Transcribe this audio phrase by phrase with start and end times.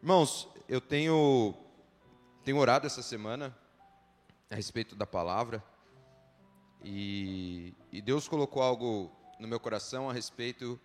[0.00, 1.52] Irmãos, eu tenho,
[2.44, 3.56] tenho orado essa semana
[4.48, 5.62] a respeito da palavra
[6.84, 10.80] e, e Deus colocou algo no meu coração a respeito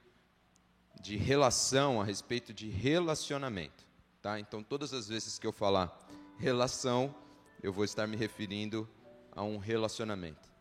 [1.00, 3.86] de relação, a respeito de relacionamento.
[4.20, 4.40] Tá?
[4.40, 5.96] Então, todas as vezes que eu falar
[6.40, 7.14] relação,
[7.62, 8.90] eu vou estar me referindo
[9.32, 10.52] a um relacionamento.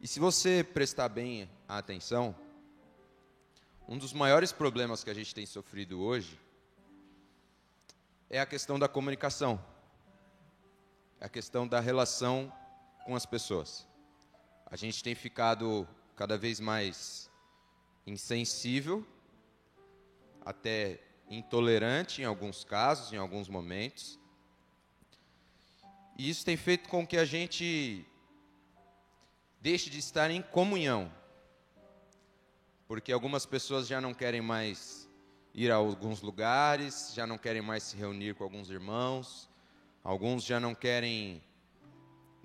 [0.00, 2.34] E se você prestar bem a atenção,
[3.86, 6.41] um dos maiores problemas que a gente tem sofrido hoje
[8.32, 9.62] é a questão da comunicação,
[11.20, 12.50] é a questão da relação
[13.04, 13.86] com as pessoas.
[14.64, 15.86] A gente tem ficado
[16.16, 17.30] cada vez mais
[18.06, 19.06] insensível,
[20.46, 24.18] até intolerante em alguns casos, em alguns momentos.
[26.16, 28.06] E isso tem feito com que a gente
[29.60, 31.12] deixe de estar em comunhão.
[32.88, 35.01] Porque algumas pessoas já não querem mais
[35.54, 39.48] ir a alguns lugares, já não querem mais se reunir com alguns irmãos,
[40.02, 41.42] alguns já não querem,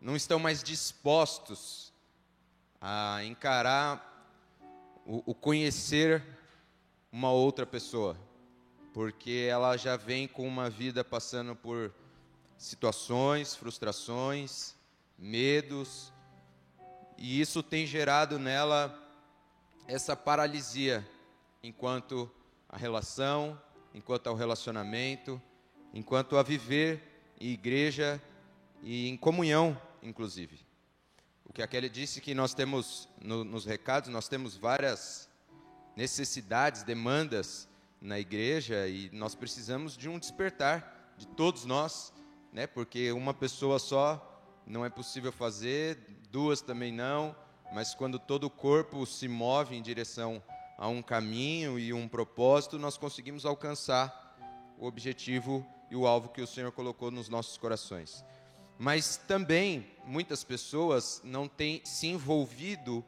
[0.02, 1.94] não estão mais dispostos
[2.82, 4.04] a encarar
[5.06, 6.22] o, o conhecer
[7.12, 8.18] uma outra pessoa,
[8.94, 11.94] porque ela já vem com uma vida passando por
[12.58, 14.76] situações, frustrações,
[15.18, 16.12] medos,
[17.18, 19.04] e isso tem gerado nela
[19.88, 21.08] essa paralisia
[21.64, 22.30] enquanto
[22.70, 23.60] a relação,
[23.94, 25.42] enquanto ao relacionamento,
[25.94, 28.22] enquanto a viver em igreja
[28.82, 30.60] e em comunhão, inclusive.
[31.46, 35.30] O que a Kelly disse que nós temos no, nos recados, nós temos várias
[35.96, 37.68] necessidades, demandas
[38.02, 42.14] na igreja e nós precisamos de um despertar de todos nós,
[42.52, 42.68] né?
[42.68, 44.24] Porque uma pessoa só
[44.66, 45.98] não é possível fazer,
[46.30, 47.36] duas também não,
[47.74, 50.44] mas quando todo o corpo se move em direção
[50.78, 54.36] a um caminho e um propósito, nós conseguimos alcançar
[54.78, 58.24] o objetivo e o alvo que o Senhor colocou nos nossos corações.
[58.78, 63.04] Mas também muitas pessoas não têm se envolvido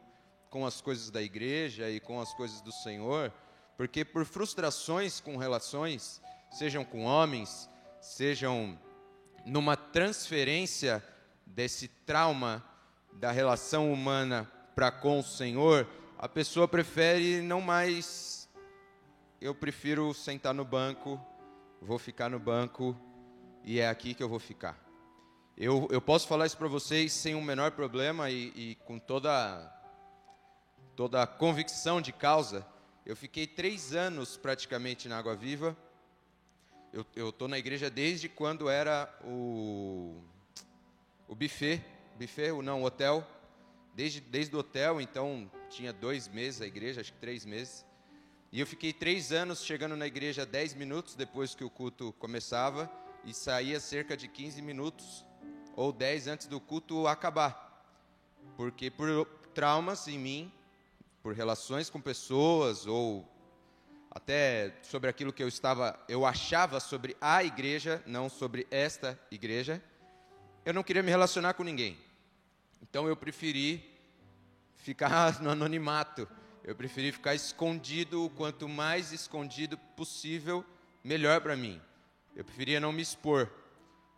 [0.49, 3.31] com as coisas da igreja e com as coisas do Senhor,
[3.77, 6.19] porque por frustrações com relações,
[6.51, 7.69] sejam com homens,
[8.01, 8.79] sejam
[9.45, 11.03] numa transferência
[11.45, 12.63] desse trauma
[13.13, 15.87] da relação humana para com o Senhor,
[16.19, 18.49] a pessoa prefere não mais.
[19.39, 21.17] Eu prefiro sentar no banco,
[21.81, 22.93] vou ficar no banco
[23.63, 24.77] e é aqui que eu vou ficar.
[25.55, 29.73] Eu, eu posso falar isso para vocês sem o menor problema e, e, com toda,
[30.93, 32.67] toda a convicção de causa.
[33.05, 35.75] Eu fiquei três anos praticamente na Água Viva.
[37.15, 40.21] Eu estou na igreja desde quando era o,
[41.29, 41.81] o buffet,
[42.17, 43.25] buffet, ou não, hotel.
[43.93, 47.85] Desde, desde o hotel, então tinha dois meses a igreja, acho que três meses.
[48.51, 52.89] E eu fiquei três anos chegando na igreja dez minutos depois que o culto começava
[53.23, 55.25] e saía cerca de 15 minutos
[55.75, 57.83] ou 10 antes do culto acabar.
[58.55, 60.51] Porque por traumas em mim,
[61.21, 63.27] por relações com pessoas ou
[64.09, 69.81] até sobre aquilo que eu estava, eu achava sobre a igreja, não sobre esta igreja,
[70.65, 71.97] eu não queria me relacionar com ninguém.
[72.81, 73.83] Então eu preferi
[74.75, 76.27] ficar no anonimato.
[76.63, 80.63] Eu preferi ficar escondido, quanto mais escondido possível,
[81.03, 81.81] melhor para mim.
[82.35, 83.49] Eu preferia não me expor,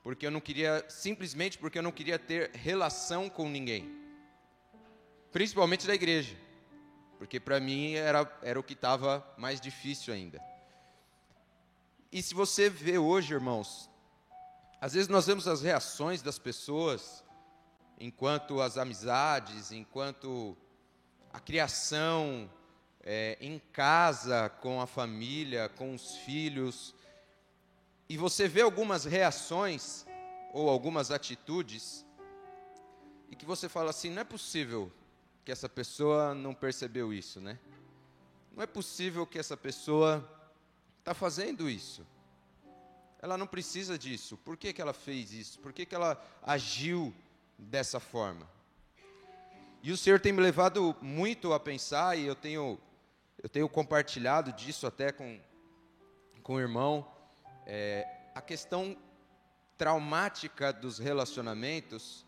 [0.04, 3.90] porque eu não queria, simplesmente porque eu não queria ter relação com ninguém,
[5.32, 6.36] principalmente da igreja,
[7.18, 10.42] porque para mim era, era o que estava mais difícil ainda.
[12.12, 13.90] E se você vê hoje, irmãos,
[14.82, 17.24] às vezes nós vemos as reações das pessoas
[18.02, 20.58] enquanto as amizades, enquanto
[21.32, 22.50] a criação
[23.04, 26.96] é, em casa, com a família, com os filhos,
[28.10, 30.06] e você vê algumas reações
[30.52, 32.04] ou algumas atitudes,
[33.30, 34.92] e que você fala assim: não é possível
[35.46, 37.60] que essa pessoa não percebeu isso, né?
[38.54, 40.28] Não é possível que essa pessoa
[41.00, 42.06] está fazendo isso.
[43.22, 44.36] Ela não precisa disso.
[44.38, 45.60] Por que, que ela fez isso?
[45.60, 47.14] Por que, que ela agiu
[47.62, 48.50] dessa forma.
[49.84, 52.80] E o Senhor tem me levado muito a pensar, e eu tenho,
[53.42, 55.40] eu tenho compartilhado disso até com,
[56.42, 57.08] com o irmão,
[57.66, 58.98] é, a questão
[59.78, 62.26] traumática dos relacionamentos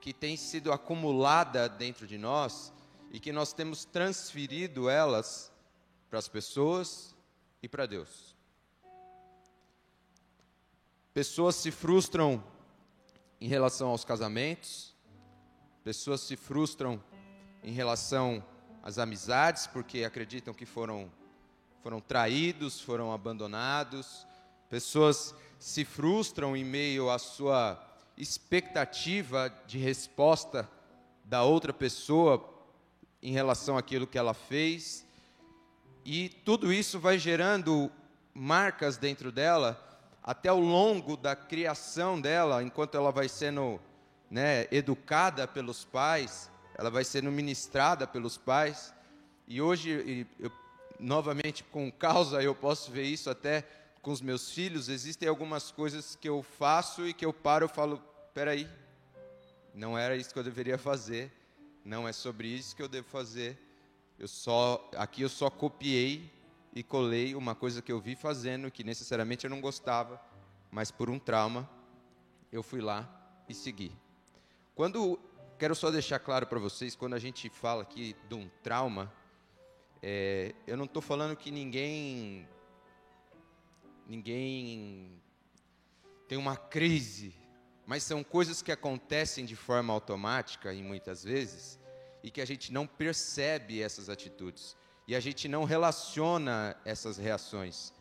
[0.00, 2.72] que tem sido acumulada dentro de nós
[3.10, 5.52] e que nós temos transferido elas
[6.08, 7.14] para as pessoas
[7.62, 8.34] e para Deus.
[11.12, 12.42] Pessoas se frustram
[13.40, 14.94] em relação aos casamentos,
[15.84, 17.02] pessoas se frustram
[17.62, 18.44] em relação
[18.82, 21.10] às amizades porque acreditam que foram
[21.82, 24.26] foram traídos, foram abandonados,
[24.68, 27.80] Pessoas se frustram em meio à sua
[28.16, 30.68] expectativa de resposta
[31.24, 32.52] da outra pessoa
[33.22, 35.06] em relação àquilo que ela fez.
[36.04, 37.90] E tudo isso vai gerando
[38.34, 39.80] marcas dentro dela
[40.26, 43.80] até ao longo da criação dela, enquanto ela vai sendo
[44.28, 48.92] né, educada pelos pais, ela vai sendo ministrada pelos pais.
[49.46, 50.50] E hoje, eu,
[50.98, 53.62] novamente com causa, eu posso ver isso até
[54.02, 54.88] com os meus filhos.
[54.88, 58.02] Existem algumas coisas que eu faço e que eu paro e falo:
[58.34, 58.68] peraí,
[59.72, 61.30] não era isso que eu deveria fazer,
[61.84, 63.56] não é sobre isso que eu devo fazer.
[64.18, 66.32] Eu só, aqui eu só copiei
[66.76, 70.20] e colei uma coisa que eu vi fazendo que necessariamente eu não gostava,
[70.70, 71.66] mas por um trauma
[72.52, 73.08] eu fui lá
[73.48, 73.96] e segui.
[74.74, 75.18] Quando
[75.58, 79.10] quero só deixar claro para vocês, quando a gente fala aqui de um trauma,
[80.02, 82.46] é, eu não estou falando que ninguém
[84.06, 85.18] ninguém
[86.28, 87.34] tem uma crise,
[87.86, 91.80] mas são coisas que acontecem de forma automática e muitas vezes
[92.22, 94.76] e que a gente não percebe essas atitudes
[95.06, 97.92] e a gente não relaciona essas reações.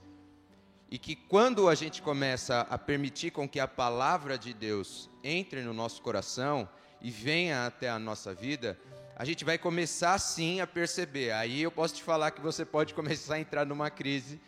[0.89, 5.61] E que quando a gente começa a permitir com que a palavra de Deus entre
[5.61, 6.67] no nosso coração
[7.01, 8.79] e venha até a nossa vida,
[9.15, 11.31] a gente vai começar sim a perceber.
[11.31, 14.39] Aí eu posso te falar que você pode começar a entrar numa crise,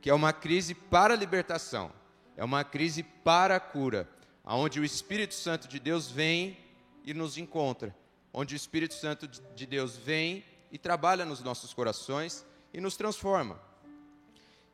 [0.00, 1.92] que é uma crise para a libertação,
[2.36, 4.08] é uma crise para a cura,
[4.44, 6.58] aonde o Espírito Santo de Deus vem
[7.04, 7.94] e nos encontra,
[8.32, 10.44] onde o Espírito Santo de Deus vem
[10.74, 13.60] e trabalha nos nossos corações e nos transforma.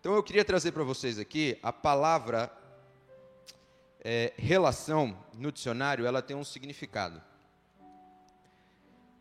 [0.00, 2.50] Então eu queria trazer para vocês aqui a palavra
[4.02, 7.20] é, relação no dicionário, ela tem um significado.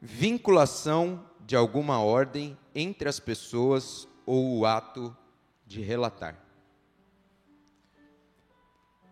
[0.02, 5.14] Vinculação de alguma ordem entre as pessoas ou o ato
[5.68, 6.42] de relatar.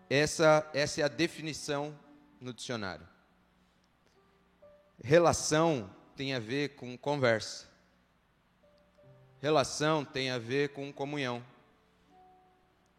[0.08, 1.94] Essa, essa é a definição
[2.40, 3.06] no dicionário.
[5.04, 7.68] Relação tem a ver com conversa.
[9.40, 11.40] Relação tem a ver com comunhão.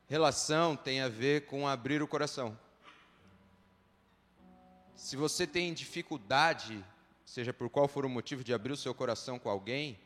[0.07, 2.57] Relação tem a ver com abrir o coração.
[4.95, 6.81] Se você tem dificuldade,
[7.25, 9.99] seja por qual for o motivo de abrir o seu coração com alguém,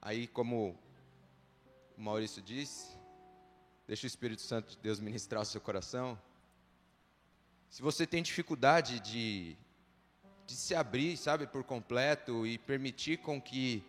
[0.00, 0.76] aí como
[1.96, 2.96] o Maurício disse,
[3.86, 6.20] deixa o Espírito Santo de Deus ministrar o seu coração.
[7.70, 9.56] Se você tem dificuldade de
[10.52, 13.82] de se abrir, sabe, por completo e permitir com que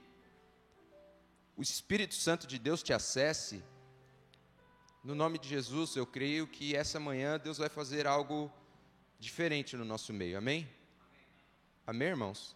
[1.58, 3.62] o Espírito Santo de Deus te acesse,
[5.04, 8.50] no nome de Jesus, eu creio que essa manhã Deus vai fazer algo
[9.20, 10.38] diferente no nosso meio.
[10.38, 10.66] Amém?
[11.86, 12.56] Amém, irmãos?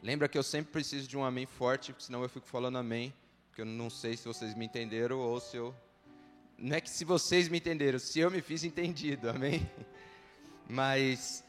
[0.00, 3.12] Lembra que eu sempre preciso de um amém forte, porque senão eu fico falando amém,
[3.48, 5.74] porque eu não sei se vocês me entenderam ou se eu.
[6.56, 9.68] Não é que se vocês me entenderam, se eu me fiz entendido, amém?
[10.70, 11.43] Mas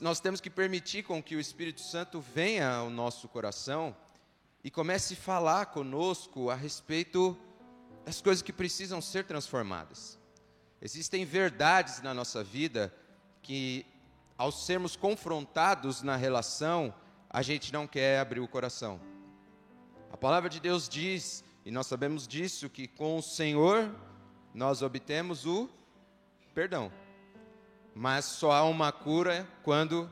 [0.00, 3.96] nós temos que permitir com que o Espírito Santo venha ao nosso coração
[4.62, 7.36] e comece a falar conosco a respeito
[8.04, 10.18] das coisas que precisam ser transformadas.
[10.80, 12.94] Existem verdades na nossa vida
[13.42, 13.84] que,
[14.38, 16.94] ao sermos confrontados na relação,
[17.28, 19.00] a gente não quer abrir o coração.
[20.12, 23.92] A palavra de Deus diz, e nós sabemos disso, que com o Senhor
[24.54, 25.68] nós obtemos o
[26.54, 26.92] perdão.
[27.98, 30.10] Mas só há uma cura quando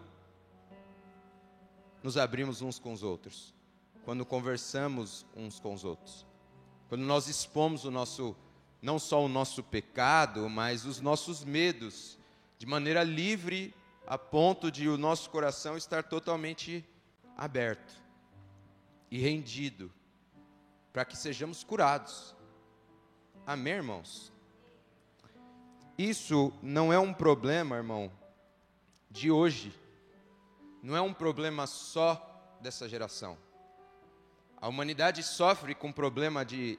[2.03, 3.55] nos abrimos uns com os outros,
[4.07, 6.25] quando conversamos uns com os outros,
[6.89, 8.35] quando nós expomos o nosso,
[8.81, 12.19] não só o nosso pecado, mas os nossos medos,
[12.57, 13.75] de maneira livre,
[14.07, 16.83] a ponto de o nosso coração estar totalmente
[17.37, 18.03] aberto
[19.11, 19.93] e rendido,
[20.91, 22.35] para que sejamos curados.
[23.47, 24.34] Amém, irmãos?
[25.97, 28.11] Isso não é um problema, irmão,
[29.11, 29.73] de hoje.
[30.83, 33.39] Não é um problema só dessa geração.
[34.57, 36.79] A humanidade sofre com problema de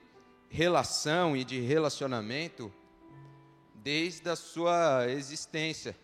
[0.49, 2.73] relação e de relacionamento
[3.75, 5.95] desde a sua existência.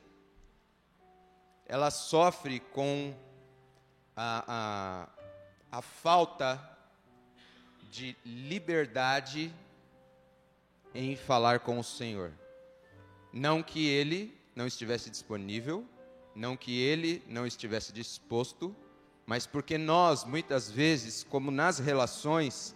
[1.65, 3.13] Ela sofre com
[4.15, 5.07] a,
[5.71, 6.61] a, a falta
[7.89, 9.53] de liberdade
[10.93, 12.31] em falar com o Senhor.
[13.31, 15.85] Não que ele não estivesse disponível,
[16.35, 18.75] não que ele não estivesse disposto,
[19.25, 22.75] mas porque nós, muitas vezes, como nas relações,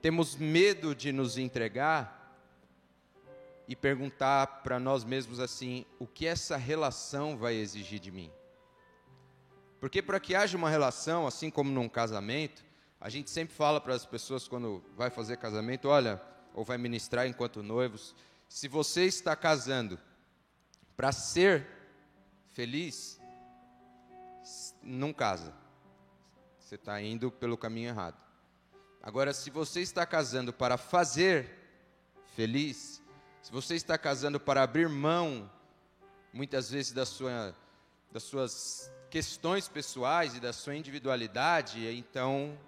[0.00, 2.16] temos medo de nos entregar
[3.68, 8.30] e perguntar para nós mesmos assim: o que essa relação vai exigir de mim?
[9.80, 12.64] Porque para que haja uma relação, assim como num casamento,
[13.00, 16.20] a gente sempre fala para as pessoas quando vai fazer casamento: olha,
[16.54, 18.14] ou vai ministrar enquanto noivos,
[18.48, 19.98] se você está casando
[20.96, 21.66] para ser
[22.52, 23.20] feliz,
[24.82, 25.52] não casa.
[26.58, 28.16] Você está indo pelo caminho errado.
[29.02, 31.48] Agora, se você está casando para fazer
[32.34, 33.02] feliz,
[33.42, 35.50] se você está casando para abrir mão,
[36.32, 37.54] muitas vezes, da sua,
[38.10, 42.58] das suas questões pessoais e da sua individualidade, então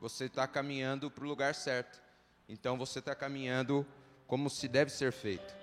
[0.00, 2.02] você está caminhando para o lugar certo.
[2.48, 3.86] Então você está caminhando
[4.32, 5.54] como se deve ser feito.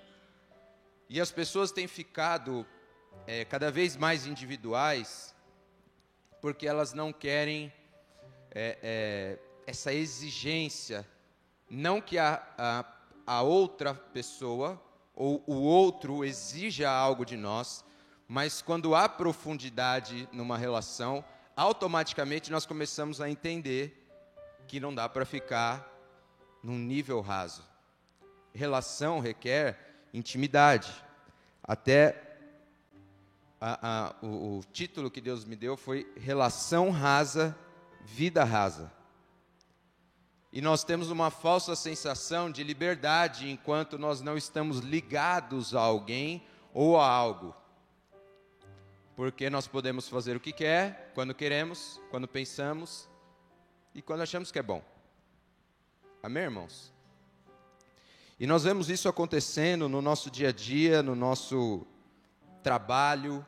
[1.10, 2.64] E as pessoas têm ficado
[3.26, 5.34] é, cada vez mais individuais,
[6.40, 7.74] porque elas não querem
[8.52, 11.04] é, é, essa exigência,
[11.68, 12.86] não que a, a,
[13.26, 14.80] a outra pessoa
[15.16, 17.84] ou o outro exija algo de nós,
[18.28, 24.08] mas quando há profundidade numa relação, automaticamente nós começamos a entender
[24.68, 25.92] que não dá para ficar
[26.62, 27.68] num nível raso.
[28.54, 30.92] Relação requer intimidade.
[31.64, 32.40] Até
[33.60, 37.58] a, a, o, o título que Deus me deu foi Relação Rasa,
[38.02, 38.92] Vida Rasa.
[40.52, 46.44] E nós temos uma falsa sensação de liberdade enquanto nós não estamos ligados a alguém
[46.74, 47.56] ou a algo
[49.20, 53.06] porque nós podemos fazer o que quer, quando queremos, quando pensamos
[53.94, 54.82] e quando achamos que é bom.
[56.24, 56.94] Amém, irmãos?
[58.40, 61.86] E nós vemos isso acontecendo no nosso dia a dia, no nosso
[62.64, 63.46] trabalho.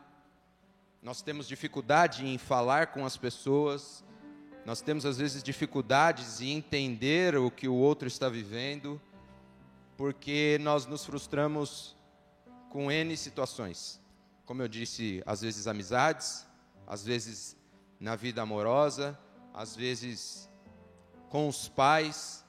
[1.01, 4.03] Nós temos dificuldade em falar com as pessoas,
[4.65, 9.01] nós temos às vezes dificuldades em entender o que o outro está vivendo,
[9.97, 11.95] porque nós nos frustramos
[12.69, 14.01] com N situações
[14.51, 16.45] como eu disse, às vezes amizades,
[16.85, 17.55] às vezes
[17.97, 19.17] na vida amorosa,
[19.53, 20.49] às vezes
[21.29, 22.43] com os pais.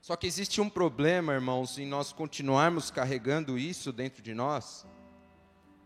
[0.00, 4.86] Só que existe um problema, irmãos, em nós continuarmos carregando isso dentro de nós,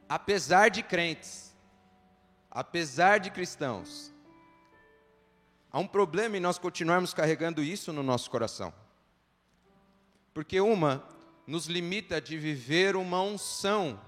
[0.09, 1.55] apesar de crentes,
[2.49, 4.15] apesar de cristãos.
[5.71, 8.73] Há um problema em nós continuarmos carregando isso no nosso coração.
[10.33, 11.03] Porque uma
[11.45, 14.01] nos limita de viver uma unção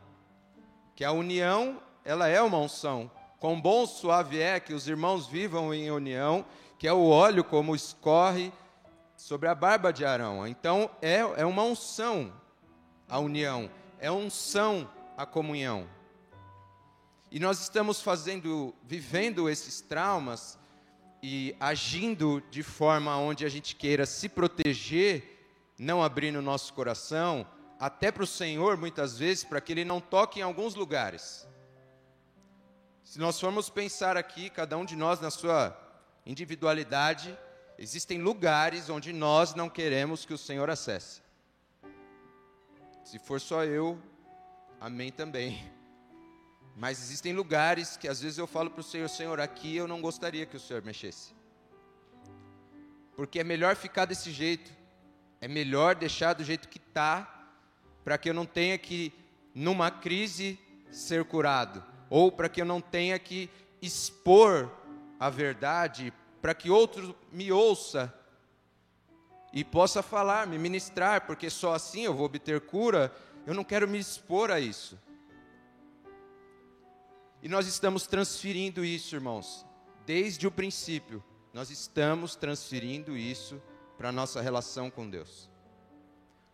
[0.95, 3.11] que a união, ela é uma unção.
[3.41, 6.47] Quão bom suave é que os irmãos vivam em união,
[6.79, 8.53] que é o óleo como escorre
[9.27, 10.47] sobre a barba de Arão.
[10.47, 12.33] Então, é, é uma unção
[13.09, 13.69] a união,
[13.99, 15.89] é unção a comunhão.
[17.29, 20.57] E nós estamos fazendo, vivendo esses traumas
[21.21, 27.45] e agindo de forma onde a gente queira se proteger, não abrindo o nosso coração,
[27.81, 31.49] até para o Senhor, muitas vezes, para que Ele não toque em alguns lugares.
[33.03, 35.77] Se nós formos pensar aqui, cada um de nós na sua
[36.25, 37.37] individualidade,
[37.79, 41.21] existem lugares onde nós não queremos que o Senhor acesse.
[43.05, 43.99] Se for só eu,
[44.81, 45.71] amém também.
[46.77, 50.01] Mas existem lugares que às vezes eu falo para o Senhor, Senhor, aqui eu não
[50.01, 51.35] gostaria que o Senhor mexesse.
[53.15, 54.71] Porque é melhor ficar desse jeito,
[55.41, 57.51] é melhor deixar do jeito que está,
[58.05, 59.13] para que eu não tenha que,
[59.55, 60.59] numa crise,
[60.91, 64.71] ser curado, ou para que eu não tenha que expor
[65.19, 68.13] a verdade, para que outro me ouça
[69.53, 73.15] e possa falar, me ministrar, porque só assim eu vou obter cura.
[73.47, 74.99] Eu não quero me expor a isso.
[77.43, 79.65] E nós estamos transferindo isso, irmãos,
[80.05, 81.23] desde o princípio.
[81.53, 83.63] Nós estamos transferindo isso
[83.97, 85.49] para a nossa relação com Deus.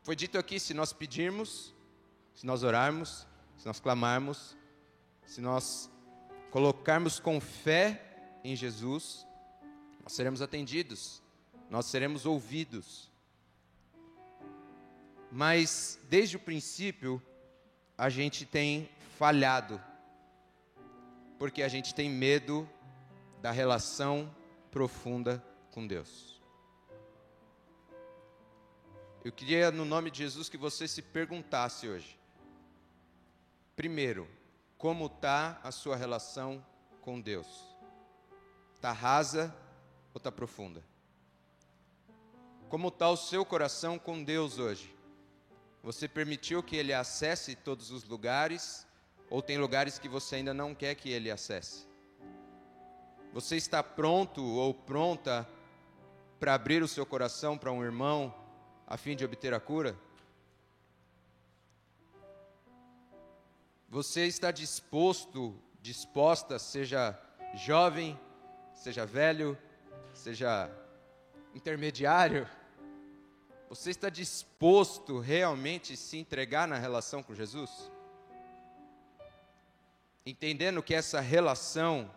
[0.02, 1.74] Foi dito aqui: se nós pedirmos,
[2.34, 4.56] se nós orarmos, se nós clamarmos,
[5.26, 5.90] se nós
[6.50, 9.26] colocarmos com fé em Jesus,
[10.12, 11.22] nós seremos atendidos,
[11.70, 13.10] nós seremos ouvidos.
[15.30, 17.20] Mas desde o princípio,
[17.96, 19.80] a gente tem falhado,
[21.38, 22.68] porque a gente tem medo
[23.40, 24.30] da relação
[24.70, 26.42] profunda com Deus.
[29.24, 32.20] Eu queria, no nome de Jesus, que você se perguntasse hoje.
[33.74, 34.28] Primeiro,
[34.76, 36.62] como está a sua relação
[37.00, 37.46] com Deus?
[38.74, 39.61] Está rasa
[40.14, 40.82] ou está profunda?
[42.68, 44.94] Como está o seu coração com Deus hoje?
[45.82, 48.86] Você permitiu que Ele acesse todos os lugares?
[49.28, 51.86] Ou tem lugares que você ainda não quer que Ele acesse?
[53.32, 55.48] Você está pronto ou pronta
[56.38, 58.34] para abrir o seu coração para um irmão
[58.86, 59.96] a fim de obter a cura?
[63.88, 67.18] Você está disposto, disposta, seja
[67.54, 68.18] jovem,
[68.72, 69.58] seja velho,
[70.22, 70.70] seja
[71.52, 72.48] intermediário?
[73.68, 77.90] Você está disposto realmente a se entregar na relação com Jesus?
[80.24, 82.08] Entendendo que essa relação,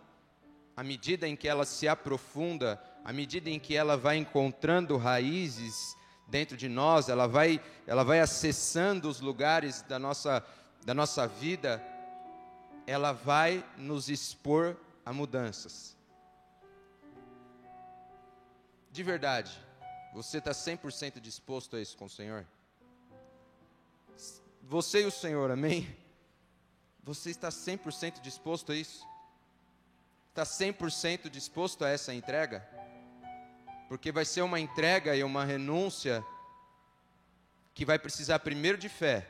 [0.77, 5.97] à medida em que ela se aprofunda, à medida em que ela vai encontrando raízes
[6.27, 10.45] dentro de nós, ela vai, ela vai acessando os lugares da nossa,
[10.85, 11.83] da nossa vida,
[12.85, 15.94] ela vai nos expor a mudanças.
[18.95, 19.51] De verdade,
[20.13, 22.47] você está 100% disposto a isso com o Senhor?
[24.61, 25.93] Você e o Senhor, amém?
[27.03, 29.05] Você está 100% disposto a isso?
[30.29, 32.65] Está 100% disposto a essa entrega?
[33.89, 36.23] Porque vai ser uma entrega e uma renúncia
[37.73, 39.29] que vai precisar primeiro de fé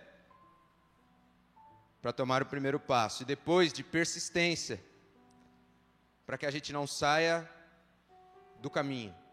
[2.04, 4.80] para tomar o primeiro passo e depois de persistência
[6.24, 7.50] para que a gente não saia
[8.62, 9.25] do caminho.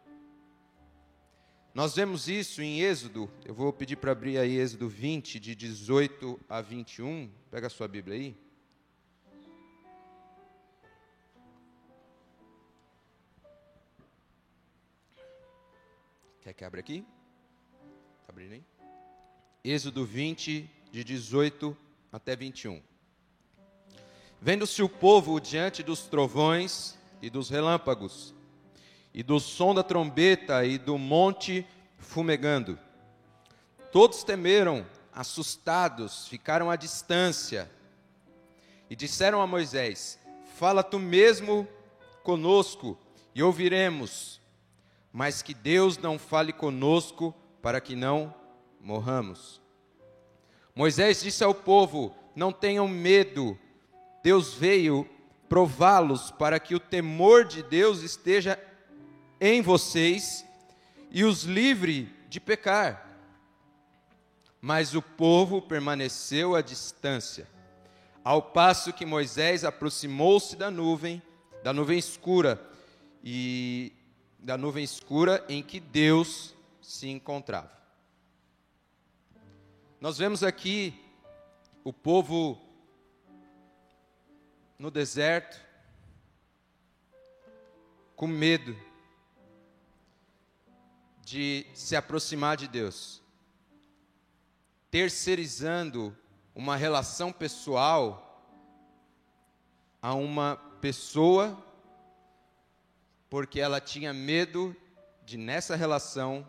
[1.74, 6.38] Nós vemos isso em Êxodo, eu vou pedir para abrir aí Êxodo 20, de 18
[6.46, 7.30] a 21.
[7.50, 8.36] Pega a sua Bíblia aí.
[16.42, 17.06] Quer que abra aqui?
[18.20, 18.64] Está abrindo aí?
[19.64, 21.74] Êxodo 20, de 18
[22.12, 22.82] até 21.
[24.38, 28.34] Vendo-se o povo diante dos trovões e dos relâmpagos,
[29.14, 31.66] e do som da trombeta e do monte
[31.98, 32.78] fumegando.
[33.90, 37.70] Todos temeram, assustados, ficaram à distância
[38.88, 40.18] e disseram a Moisés:
[40.56, 41.68] Fala tu mesmo
[42.22, 42.98] conosco
[43.34, 44.40] e ouviremos,
[45.12, 48.34] mas que Deus não fale conosco para que não
[48.80, 49.60] morramos.
[50.74, 53.58] Moisés disse ao povo: Não tenham medo,
[54.22, 55.06] Deus veio
[55.48, 58.58] prová-los para que o temor de Deus esteja
[59.44, 60.46] em vocês
[61.10, 63.10] e os livre de pecar.
[64.60, 67.48] Mas o povo permaneceu à distância,
[68.22, 71.20] ao passo que Moisés aproximou-se da nuvem,
[71.64, 72.64] da nuvem escura,
[73.24, 73.92] e
[74.38, 77.72] da nuvem escura em que Deus se encontrava.
[80.00, 80.94] Nós vemos aqui
[81.82, 82.60] o povo
[84.78, 85.60] no deserto,
[88.14, 88.91] com medo,
[91.32, 93.22] de se aproximar de Deus,
[94.90, 96.14] terceirizando
[96.54, 98.46] uma relação pessoal
[100.02, 101.56] a uma pessoa,
[103.30, 104.76] porque ela tinha medo
[105.24, 106.46] de nessa relação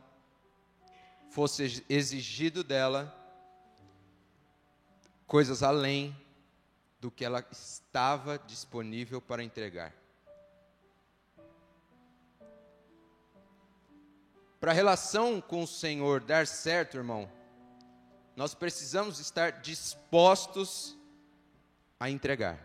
[1.30, 3.17] fosse exigido dela
[5.26, 6.13] coisas além
[7.00, 9.93] do que ela estava disponível para entregar.
[14.63, 17.30] Para a relação com o Senhor dar certo, irmão,
[18.34, 20.97] nós precisamos estar dispostos
[21.99, 22.58] a entregar.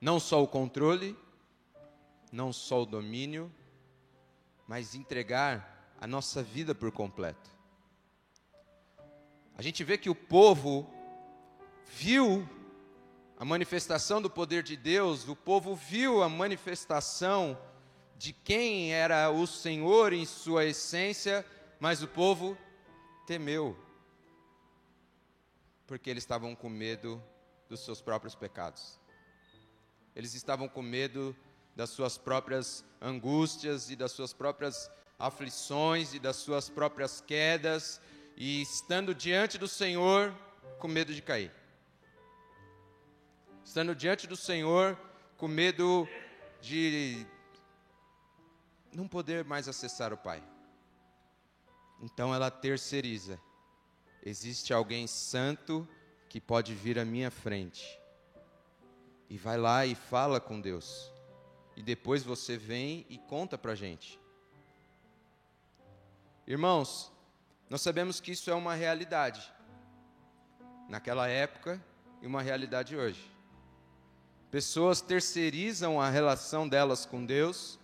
[0.00, 1.14] Não só o controle,
[2.32, 3.52] não só o domínio,
[4.66, 7.50] mas entregar a nossa vida por completo.
[9.54, 10.90] A gente vê que o povo
[11.84, 12.48] viu
[13.36, 17.58] a manifestação do poder de Deus, o povo viu a manifestação
[18.22, 21.44] de quem era o Senhor em sua essência,
[21.80, 22.56] mas o povo
[23.26, 23.76] temeu,
[25.88, 27.20] porque eles estavam com medo
[27.68, 28.96] dos seus próprios pecados.
[30.14, 31.36] Eles estavam com medo
[31.74, 38.00] das suas próprias angústias e das suas próprias aflições e das suas próprias quedas,
[38.36, 40.32] e estando diante do Senhor
[40.78, 41.50] com medo de cair.
[43.64, 44.96] Estando diante do Senhor
[45.36, 46.06] com medo
[46.60, 47.26] de
[48.92, 50.42] não poder mais acessar o Pai.
[52.00, 53.40] Então ela terceiriza.
[54.24, 55.88] Existe alguém santo
[56.28, 57.98] que pode vir à minha frente.
[59.28, 61.12] E vai lá e fala com Deus.
[61.76, 64.20] E depois você vem e conta para a gente.
[66.46, 67.10] Irmãos,
[67.70, 69.52] nós sabemos que isso é uma realidade.
[70.88, 71.82] Naquela época
[72.20, 73.30] e uma realidade hoje.
[74.50, 77.78] Pessoas terceirizam a relação delas com Deus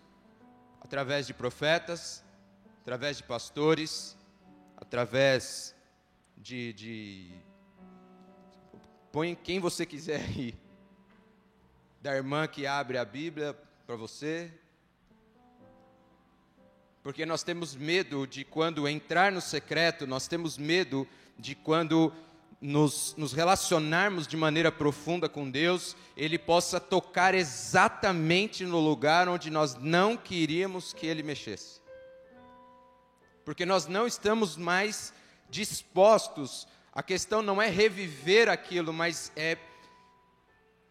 [0.80, 2.24] através de profetas,
[2.82, 4.16] através de pastores,
[4.76, 5.74] através
[6.36, 7.32] de, de
[9.12, 10.54] põe quem você quiser aí,
[12.00, 14.52] da irmã que abre a Bíblia para você,
[17.02, 22.12] porque nós temos medo de quando entrar no secreto, nós temos medo de quando
[22.60, 29.50] nos, nos, relacionarmos de maneira profunda com Deus, Ele possa tocar exatamente no lugar onde
[29.50, 31.78] nós não queríamos que Ele mexesse.
[33.44, 35.10] porque nós não estamos mais
[35.48, 36.68] dispostos.
[36.92, 39.56] A questão não é reviver aquilo, mas é,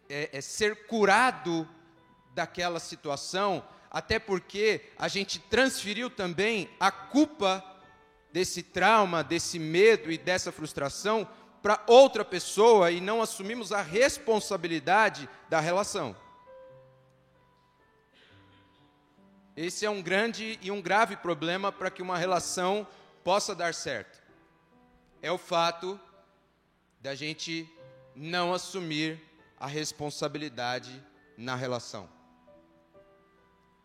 [0.09, 1.69] é, é ser curado
[2.33, 7.63] daquela situação, até porque a gente transferiu também a culpa
[8.31, 11.27] desse trauma, desse medo e dessa frustração
[11.67, 16.15] para outra pessoa e não assumimos a responsabilidade da relação.
[19.53, 22.87] Esse é um grande e um grave problema para que uma relação
[23.21, 24.23] possa dar certo.
[25.21, 25.99] É o fato
[27.01, 27.69] da gente
[28.15, 29.21] não assumir
[29.59, 31.03] a responsabilidade
[31.37, 32.07] na relação.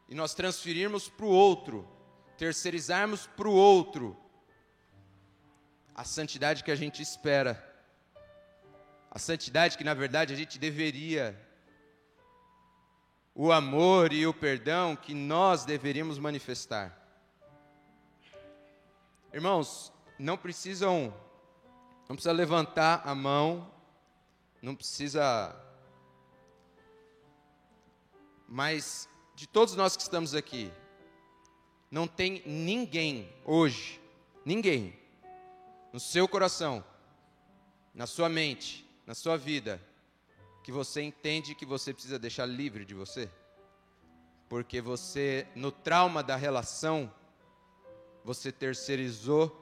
[0.09, 1.85] E nós transferirmos para o outro,
[2.39, 4.17] terceirizarmos para o outro
[5.97, 7.72] a santidade que a gente espera,
[9.15, 11.39] a santidade que na verdade a gente deveria,
[13.35, 16.99] o amor e o perdão que nós deveríamos manifestar.
[19.31, 21.15] Irmãos, não precisam,
[22.09, 23.71] não precisa levantar a mão,
[24.63, 25.55] não precisa,
[28.49, 30.73] mas de todos nós que estamos aqui,
[31.91, 34.01] não tem ninguém hoje,
[34.43, 34.99] ninguém
[35.93, 36.83] no seu coração,
[37.95, 39.81] na sua mente, na sua vida,
[40.63, 43.29] que você entende que você precisa deixar livre de você?
[44.49, 47.13] Porque você, no trauma da relação,
[48.25, 49.59] você terceirizou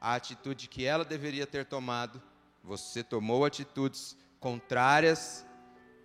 [0.00, 2.22] a atitude que ela deveria ter tomado,
[2.62, 5.44] você tomou atitudes contrárias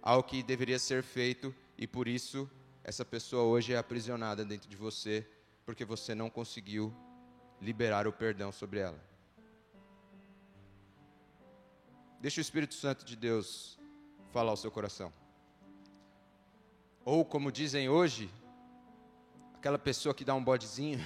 [0.02, 2.50] ao que deveria ser feito e por isso
[2.84, 5.26] essa pessoa hoje é aprisionada dentro de você,
[5.66, 6.94] porque você não conseguiu
[7.60, 9.15] liberar o perdão sobre ela.
[12.20, 13.78] Deixa o Espírito Santo de Deus
[14.32, 15.14] falar ao seu coração.
[17.04, 18.30] Ou, como dizem hoje,
[19.54, 21.06] aquela pessoa que dá um bodezinho,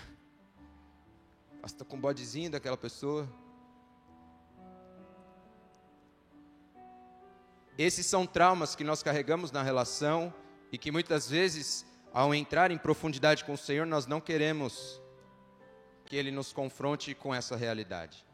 [1.62, 3.28] basta com um bodezinho daquela pessoa.
[7.78, 10.34] Esses são traumas que nós carregamos na relação
[10.72, 15.02] e que muitas vezes, ao entrar em profundidade com o Senhor, nós não queremos
[16.06, 18.26] que Ele nos confronte com essa realidade.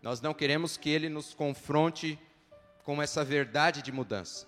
[0.00, 2.18] Nós não queremos que Ele nos confronte
[2.84, 4.46] com essa verdade de mudança.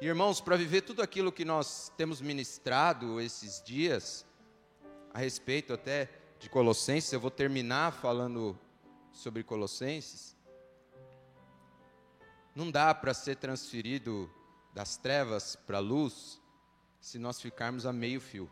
[0.00, 4.26] Irmãos, para viver tudo aquilo que nós temos ministrado esses dias,
[5.12, 8.58] a respeito até de Colossenses, eu vou terminar falando
[9.12, 10.34] sobre Colossenses.
[12.54, 14.30] Não dá para ser transferido
[14.72, 16.40] das trevas para a luz
[16.98, 18.50] se nós ficarmos a meio fio.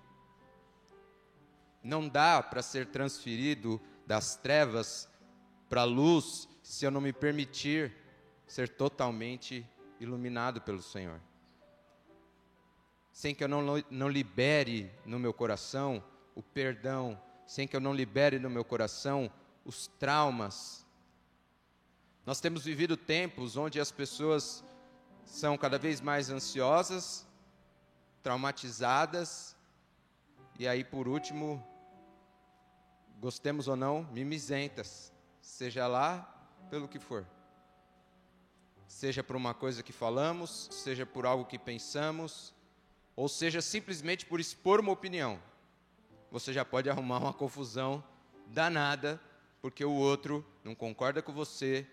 [1.82, 5.06] Não dá para ser transferido das trevas
[5.68, 7.94] para a luz se eu não me permitir
[8.46, 9.68] ser totalmente
[10.00, 11.20] iluminado pelo Senhor.
[13.12, 16.02] Sem que eu não, não libere no meu coração
[16.34, 19.30] o perdão, sem que eu não libere no meu coração
[19.62, 20.86] os traumas.
[22.24, 24.64] Nós temos vivido tempos onde as pessoas
[25.26, 27.26] são cada vez mais ansiosas,
[28.22, 29.54] traumatizadas,
[30.58, 31.62] e aí, por último,
[33.20, 36.22] gostemos ou não, mimizentas, seja lá
[36.70, 37.26] pelo que for.
[38.86, 42.54] Seja por uma coisa que falamos, seja por algo que pensamos,
[43.14, 45.40] ou seja simplesmente por expor uma opinião.
[46.30, 48.02] Você já pode arrumar uma confusão
[48.46, 49.20] danada,
[49.60, 51.86] porque o outro não concorda com você,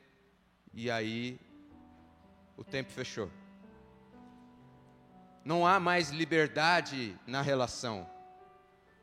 [0.73, 1.39] e aí
[2.55, 3.29] o tempo fechou.
[5.43, 8.09] Não há mais liberdade na relação.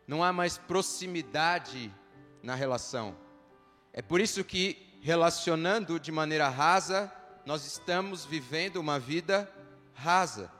[0.06, 1.92] Não há mais proximidade
[2.42, 3.16] na relação.
[3.92, 7.12] É por isso que relacionando de maneira rasa,
[7.44, 9.50] nós estamos vivendo uma vida
[9.94, 10.50] rasa.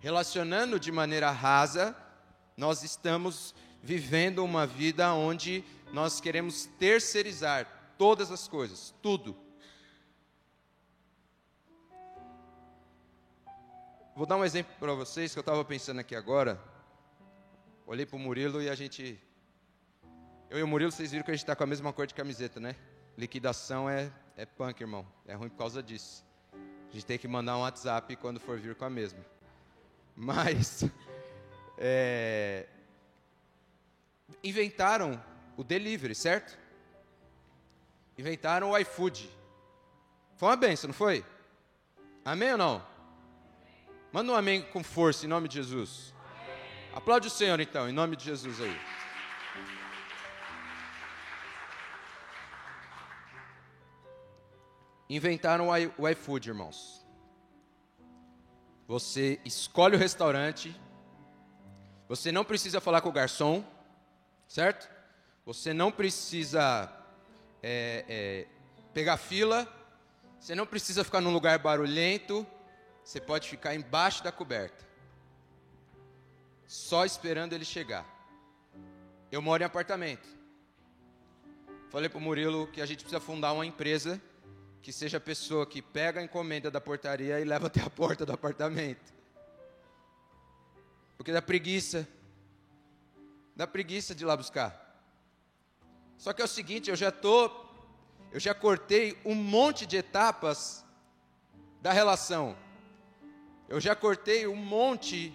[0.00, 1.96] Relacionando de maneira rasa,
[2.56, 9.36] nós estamos vivendo uma vida onde nós queremos terceirizar todas as coisas, tudo.
[14.14, 16.60] Vou dar um exemplo para vocês que eu estava pensando aqui agora.
[17.86, 19.27] Olhei para o Murilo e a gente.
[20.50, 22.14] Eu e o Murilo, vocês viram que a gente está com a mesma cor de
[22.14, 22.74] camiseta, né?
[23.18, 25.04] liquidação é, é punk, irmão.
[25.26, 26.24] É ruim por causa disso.
[26.88, 29.18] A gente tem que mandar um WhatsApp quando for vir com a mesma.
[30.14, 30.84] Mas,
[31.76, 32.66] é,
[34.42, 35.22] inventaram
[35.56, 36.56] o delivery, certo?
[38.16, 39.28] Inventaram o iFood.
[40.36, 41.24] Foi uma benção, não foi?
[42.24, 42.86] Amém ou não?
[44.12, 46.14] Manda um amém com força, em nome de Jesus.
[46.94, 48.97] Aplaude o Senhor, então, em nome de Jesus aí.
[55.08, 57.06] Inventaram o iFood, irmãos.
[58.86, 60.74] Você escolhe o restaurante,
[62.08, 63.64] você não precisa falar com o garçom,
[64.46, 64.88] certo?
[65.44, 66.90] Você não precisa
[67.62, 68.46] é, é,
[68.94, 69.66] pegar fila,
[70.38, 72.46] você não precisa ficar num lugar barulhento,
[73.04, 74.86] você pode ficar embaixo da coberta,
[76.66, 78.06] só esperando ele chegar.
[79.30, 80.28] Eu moro em apartamento.
[81.90, 84.20] Falei para o Murilo que a gente precisa fundar uma empresa
[84.82, 88.24] que seja a pessoa que pega a encomenda da portaria e leva até a porta
[88.24, 89.12] do apartamento.
[91.16, 92.08] Porque dá preguiça.
[93.56, 94.88] Dá preguiça de ir lá buscar.
[96.16, 97.50] Só que é o seguinte, eu já tô,
[98.32, 100.84] eu já cortei um monte de etapas
[101.80, 102.56] da relação.
[103.68, 105.32] Eu já cortei um monte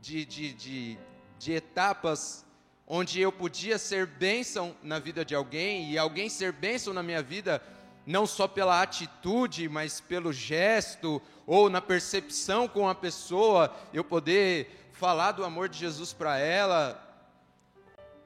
[0.00, 0.98] de, de, de,
[1.38, 2.44] de etapas
[2.86, 7.22] onde eu podia ser bênção na vida de alguém e alguém ser bênção na minha
[7.22, 7.62] vida,
[8.08, 14.88] não só pela atitude, mas pelo gesto ou na percepção com a pessoa, eu poder
[14.92, 16.98] falar do amor de Jesus para ela,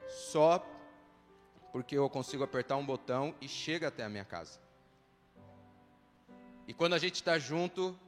[0.09, 0.65] só
[1.73, 4.61] porque eu consigo apertar um botão e chega até a minha casa.
[6.69, 7.99] E quando a gente está junto,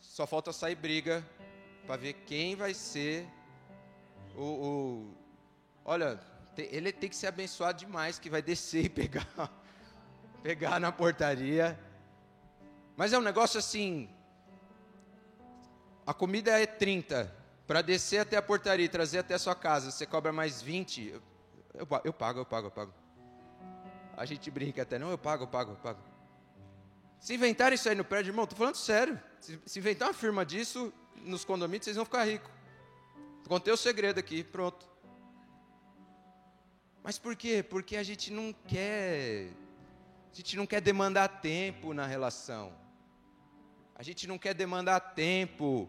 [0.00, 1.24] só falta sair briga
[1.86, 3.24] para ver quem vai ser
[4.36, 5.14] o, o
[5.84, 6.18] Olha,
[6.56, 9.28] ele tem que ser abençoado demais, que vai descer e pegar,
[10.42, 11.78] pegar na portaria.
[12.96, 14.08] Mas é um negócio assim.
[16.06, 17.36] A comida é 30.
[17.66, 21.08] Para descer até a portaria e trazer até a sua casa, você cobra mais 20.
[21.08, 21.22] Eu,
[21.74, 22.94] eu, pago, eu pago, eu pago.
[24.16, 26.00] A gente brinca até, não, eu pago, eu pago, eu pago.
[27.20, 29.20] Se inventarem isso aí no prédio, irmão, estou falando sério.
[29.40, 32.50] Se, se, inventar uma firma disso nos condomínios, vocês vão ficar ricos.
[33.46, 34.88] Contei o segredo aqui, pronto.
[37.02, 37.62] Mas por quê?
[37.62, 39.50] Porque a gente não quer,
[40.32, 42.72] a gente não quer demandar tempo na relação.
[43.94, 45.88] A gente não quer demandar tempo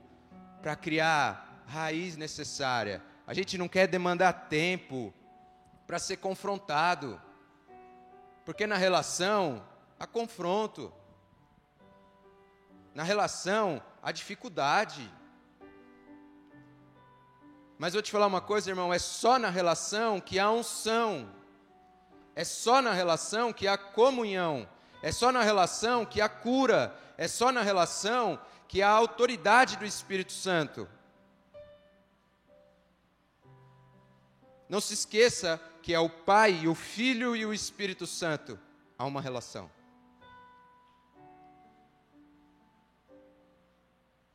[0.62, 3.04] para criar raiz necessária.
[3.28, 5.14] A gente não quer demandar tempo
[5.86, 7.22] para ser confrontado.
[8.44, 9.64] Porque na relação
[10.00, 10.92] há confronto.
[12.96, 15.08] Na relação há dificuldade.
[17.78, 21.30] Mas vou te falar uma coisa, irmão: é só na relação que há unção,
[22.40, 24.66] é só na relação que há comunhão,
[25.04, 29.86] é só na relação que há cura, é só na relação que há autoridade do
[29.86, 30.88] Espírito Santo.
[34.70, 38.58] Não se esqueça que é o Pai, o Filho e o Espírito Santo.
[38.98, 39.70] Há uma relação.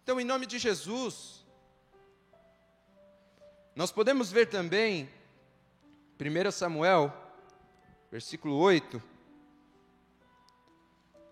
[0.03, 1.43] Então, em nome de Jesus,
[3.75, 5.09] nós podemos ver também,
[6.21, 7.24] 1 Samuel,
[8.15, 9.03] versículo 8.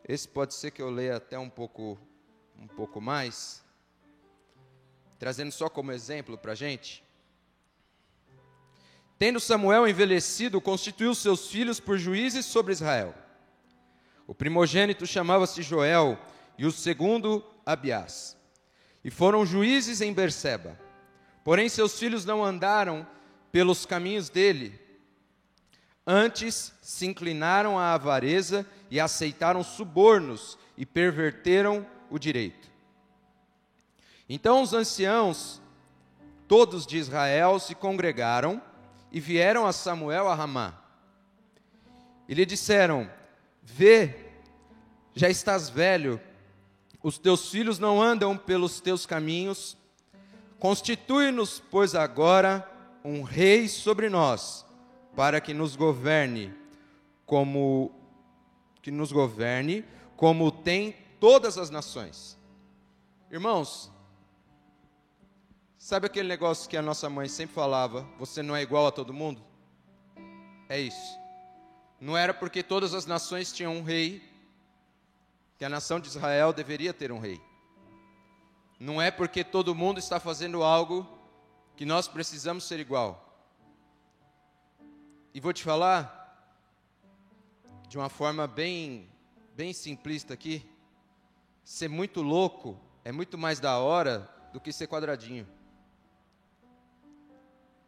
[0.09, 1.97] Esse pode ser que eu leia até um pouco,
[2.59, 3.65] um pouco mais,
[5.17, 7.05] trazendo só como exemplo para a gente.
[9.17, 13.15] Tendo Samuel envelhecido, constituiu seus filhos por juízes sobre Israel.
[14.27, 16.19] O primogênito chamava-se Joel
[16.59, 18.37] e o segundo Abiás.
[19.05, 20.77] E foram juízes em Berseba.
[21.45, 23.07] Porém, seus filhos não andaram
[23.53, 24.82] pelos caminhos dele.
[26.07, 32.71] Antes se inclinaram à avareza e aceitaram subornos e perverteram o direito.
[34.29, 35.61] Então os anciãos,
[36.49, 38.61] todos de Israel, se congregaram
[39.11, 40.75] e vieram a Samuel a Ramá.
[42.29, 43.09] E lhe disseram:
[43.63, 44.15] Vê,
[45.15, 46.21] já estás velho,
[47.03, 49.77] os teus filhos não andam pelos teus caminhos,
[50.63, 52.65] Constitui-nos, pois, agora
[53.05, 54.65] um rei sobre nós,
[55.15, 56.55] para que nos governe
[57.27, 57.93] como
[58.81, 59.85] que nos governe
[60.17, 62.39] como tem todas as nações.
[63.31, 63.91] Irmãos,
[65.79, 69.13] sabe aquele negócio que a nossa mãe sempre falava, você não é igual a todo
[69.13, 69.43] mundo?
[70.69, 71.19] É isso.
[72.01, 74.23] Não era porque todas as nações tinham um rei
[75.57, 77.41] que a nação de Israel deveria ter um rei.
[78.81, 81.07] Não é porque todo mundo está fazendo algo
[81.77, 83.32] que nós precisamos ser igual.
[85.35, 86.21] E vou te falar
[87.89, 89.09] de uma forma bem,
[89.57, 90.69] bem simplista aqui.
[91.65, 95.49] Ser muito louco é muito mais da hora do que ser quadradinho.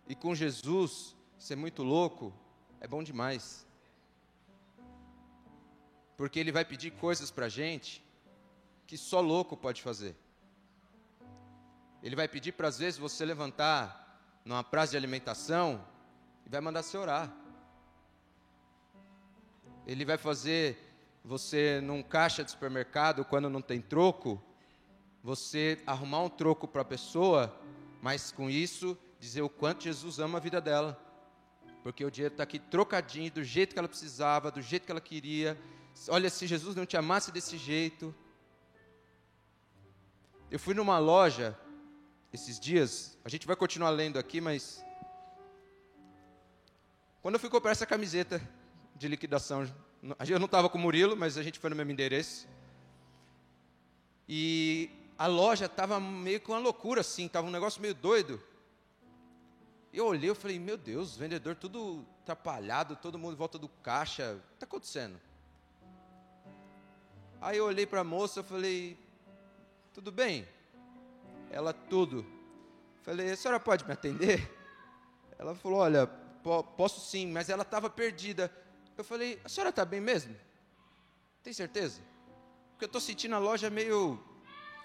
[0.09, 2.33] E com Jesus, ser muito louco
[2.81, 3.67] é bom demais.
[6.17, 8.03] Porque Ele vai pedir coisas para a gente
[8.87, 10.17] que só louco pode fazer.
[12.03, 15.93] Ele vai pedir para às vezes você levantar numa praça de alimentação
[16.47, 17.33] e vai mandar você orar.
[19.87, 20.79] Ele vai fazer
[21.25, 24.43] você num caixa de supermercado quando não tem troco,
[25.23, 27.59] você arrumar um troco para a pessoa,
[28.03, 31.01] mas com isso dizer o quanto Jesus ama a vida dela.
[31.83, 35.03] porque o dinheiro está aqui trocadinho, do jeito que ela precisava, do jeito que ela
[35.03, 35.61] queria.
[36.09, 38.15] Olha, se Jesus não te amasse desse jeito.
[40.51, 41.59] Eu fui numa loja
[42.33, 44.83] esses dias, a gente vai continuar lendo aqui, mas.
[47.25, 48.39] Quando eu fui comprar essa camiseta
[48.95, 49.67] de liquidação,
[50.29, 52.47] eu não estava com o Murilo, mas a gente foi no mesmo endereço.
[54.29, 58.39] E a loja estava meio com uma loucura assim, estava um negócio meio doido.
[59.91, 64.35] Eu olhei, eu falei, meu Deus, vendedor tudo atrapalhado, todo mundo em volta do caixa,
[64.35, 65.19] o que está acontecendo?
[67.41, 68.99] Aí eu olhei para a moça, eu falei,
[69.95, 70.47] tudo bem?
[71.51, 72.27] Ela, tudo.
[73.01, 74.47] Falei, a senhora pode me atender?
[75.39, 78.53] Ela falou, olha, posso sim, mas ela estava perdida.
[78.97, 80.37] Eu falei, a senhora está bem mesmo?
[81.43, 82.01] Tem certeza?
[82.71, 84.23] Porque eu estou sentindo a loja meio.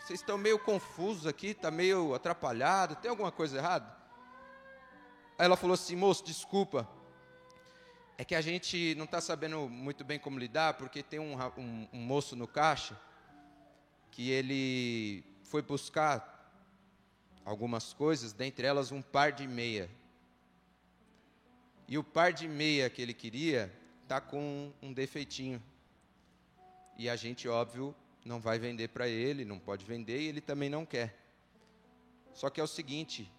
[0.02, 3.86] Vocês estão meio confusos aqui, está meio atrapalhado, tem alguma coisa errada?
[5.38, 6.90] Aí ela falou assim, moço, desculpa.
[8.18, 11.88] É que a gente não está sabendo muito bem como lidar, porque tem um, um,
[11.94, 13.00] um moço no caixa
[14.12, 16.52] que ele foi buscar
[17.46, 19.90] algumas coisas, dentre elas um par de meia.
[21.90, 23.74] E o par de meia que ele queria
[24.04, 25.62] está com um defeitinho.
[26.96, 30.70] E a gente, óbvio, não vai vender para ele, não pode vender e ele também
[30.70, 31.18] não quer.
[32.32, 33.32] Só que é o seguinte,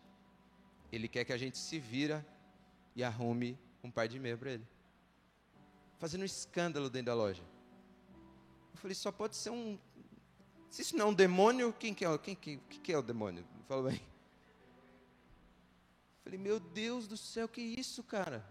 [0.90, 2.26] ele quer que a gente se vira
[2.96, 4.66] e arrume um par de meia para ele.
[6.00, 7.44] Fazendo um escândalo dentro da loja.
[8.72, 9.78] Eu falei, só pode ser um.
[10.68, 13.44] Se isso não é um demônio, quem que é, quem, quem, que é o demônio?
[13.68, 14.00] Fala bem.
[16.22, 18.44] Falei, meu Deus do céu, que isso, cara?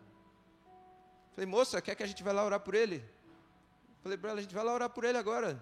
[1.33, 3.03] Falei, moça, quer que a gente vá lá orar por ele?
[4.01, 5.61] Falei para ela, a gente vai lá orar por ele agora.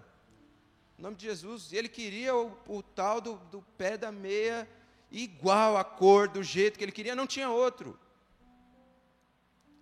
[0.98, 1.72] Em nome de Jesus.
[1.72, 4.68] E ele queria o, o tal do, do pé da meia,
[5.10, 7.98] igual a cor, do jeito que ele queria, não tinha outro.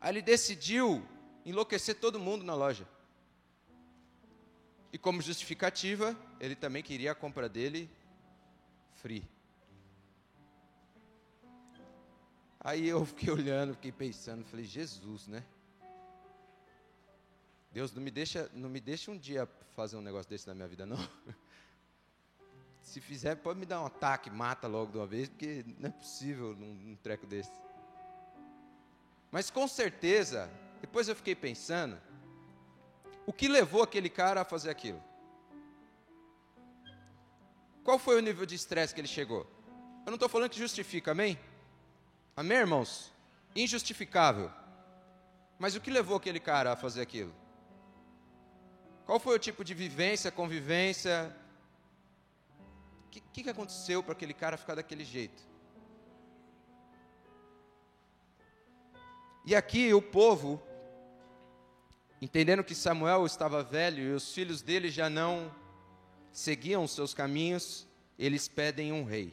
[0.01, 1.07] Aí ele decidiu
[1.45, 2.87] enlouquecer todo mundo na loja.
[4.93, 7.91] E como justificativa, ele também queria a compra dele
[8.95, 9.27] free.
[12.67, 15.45] Aí eu fiquei olhando, fiquei pensando, falei, Jesus, né?
[17.71, 20.67] Deus, não me deixa, não me deixa um dia fazer um negócio desse na minha
[20.67, 20.99] vida, não.
[22.83, 25.93] Se fizer, pode me dar um ataque, mata logo de uma vez, porque não é
[25.93, 27.53] possível num, um treco desse.
[29.31, 30.51] Mas com certeza,
[30.81, 31.97] depois eu fiquei pensando,
[33.25, 35.01] o que levou aquele cara a fazer aquilo?
[37.85, 39.47] Qual foi o nível de estresse que ele chegou?
[40.05, 41.39] Eu não estou falando que justifica, amém?
[42.39, 43.11] Amém, irmãos?
[43.55, 44.51] Injustificável.
[45.59, 47.35] Mas o que levou aquele cara a fazer aquilo?
[49.07, 51.35] Qual foi o tipo de vivência, convivência?
[53.07, 55.43] O que, que, aconteceu para aquele cara ficar daquele jeito?
[59.47, 60.63] E aqui o povo,
[62.21, 65.51] entendendo que Samuel estava velho e os filhos dele já não
[66.31, 69.33] seguiam os seus caminhos, eles pedem um rei.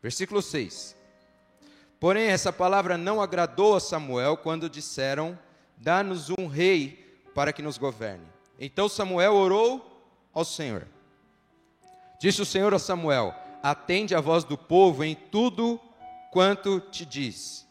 [0.00, 0.98] Versículo 6.
[2.00, 5.38] Porém, essa palavra não agradou a Samuel quando disseram:
[5.76, 8.26] Dá-nos um rei para que nos governe.
[8.58, 10.88] Então Samuel orou ao Senhor.
[12.18, 15.78] Disse o Senhor a Samuel: Atende a voz do povo em tudo
[16.30, 17.66] quanto te diz,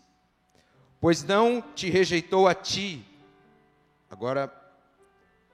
[0.99, 3.03] pois não te rejeitou a ti.
[4.11, 4.53] Agora,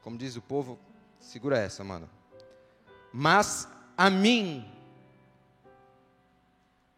[0.02, 0.78] como diz o povo,
[1.20, 2.10] segura essa, mano.
[3.14, 4.70] Mas a mim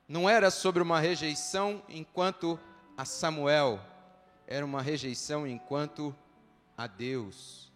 [0.07, 2.59] não era sobre uma rejeição enquanto
[2.95, 3.79] a Samuel,
[4.47, 6.15] era uma rejeição enquanto
[6.77, 7.71] a Deus.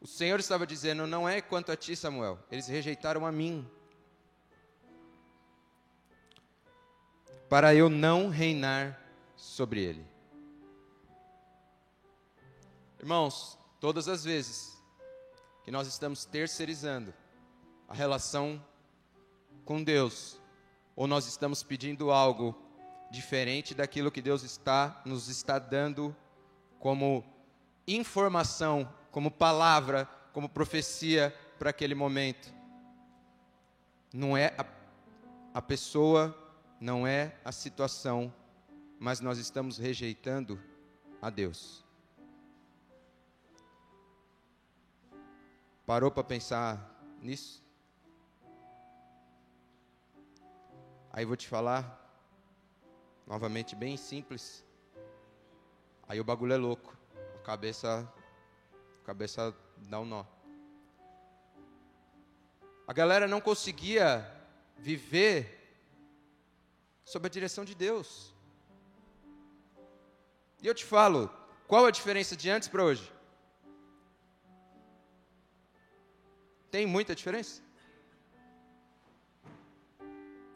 [0.00, 3.68] O Senhor estava dizendo: não é quanto a ti, Samuel, eles rejeitaram a mim.
[7.48, 8.98] Para eu não reinar
[9.36, 10.06] sobre ele.
[12.98, 14.80] Irmãos, todas as vezes
[15.64, 17.12] que nós estamos terceirizando
[17.86, 18.64] a relação
[19.64, 20.40] com Deus,
[20.94, 22.56] ou nós estamos pedindo algo
[23.10, 26.16] diferente daquilo que Deus está nos está dando
[26.78, 27.24] como
[27.86, 32.52] informação, como palavra, como profecia para aquele momento.
[34.12, 34.66] Não é a,
[35.54, 36.36] a pessoa,
[36.80, 38.32] não é a situação,
[38.98, 40.60] mas nós estamos rejeitando
[41.20, 41.84] a Deus.
[45.86, 47.61] Parou para pensar nisso?
[51.12, 51.82] Aí vou te falar,
[53.26, 54.64] novamente bem simples.
[56.08, 56.96] Aí o bagulho é louco.
[57.36, 58.10] A cabeça,
[59.02, 59.54] a cabeça
[59.90, 60.24] dá um nó.
[62.86, 64.26] A galera não conseguia
[64.78, 65.76] viver
[67.04, 68.34] sob a direção de Deus.
[70.62, 71.30] E eu te falo,
[71.68, 73.12] qual a diferença de antes para hoje?
[76.70, 77.62] Tem muita diferença?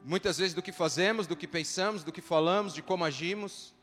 [0.08, 3.74] Muitas vezes do que fazemos, do que pensamos, do que falamos, de como agimos.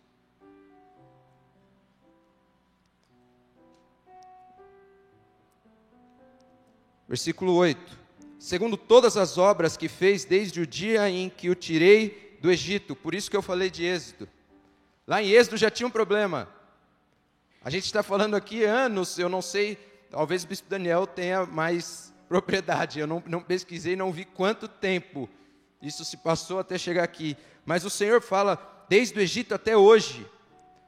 [7.09, 7.99] Versículo 8.
[8.39, 12.95] Segundo todas as obras que fez desde o dia em que o tirei do Egito,
[12.95, 14.29] por isso que eu falei de Êxodo.
[15.05, 16.47] Lá em Êxodo já tinha um problema.
[17.61, 19.75] A gente está falando aqui anos, eu não sei,
[20.09, 22.97] talvez o bispo Daniel tenha mais propriedade.
[22.97, 25.29] Eu não, não pesquisei, não vi quanto tempo
[25.83, 27.35] isso se passou até chegar aqui.
[27.65, 30.25] Mas o Senhor fala, desde o Egito até hoje,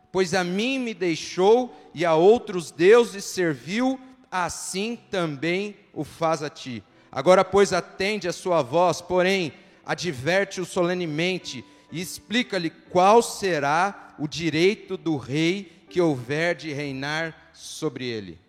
[0.10, 4.00] pois a mim me deixou e a outros deuses serviu,
[4.32, 6.82] assim também o faz a ti.
[7.12, 9.54] Agora, pois, atende a sua voz, porém,
[9.86, 18.06] adverte-o solenemente e explica-lhe qual será o direito do rei que houver de reinar sobre
[18.06, 18.40] ele.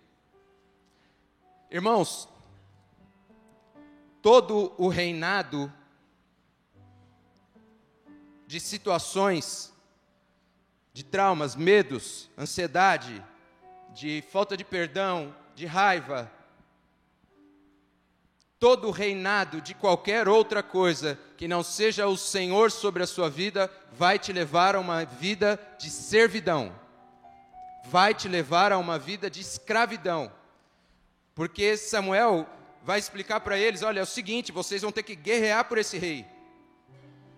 [1.70, 2.28] Irmãos,
[4.22, 5.72] todo o reinado
[8.46, 9.72] de situações,
[10.92, 13.22] de traumas, medos, ansiedade,
[13.92, 16.30] de falta de perdão, de raiva,
[18.58, 23.70] todo reinado de qualquer outra coisa que não seja o Senhor sobre a sua vida,
[23.92, 26.74] vai te levar a uma vida de servidão,
[27.84, 30.32] vai te levar a uma vida de escravidão.
[31.34, 32.46] Porque Samuel
[32.82, 35.98] vai explicar para eles: olha, é o seguinte, vocês vão ter que guerrear por esse
[35.98, 36.26] rei,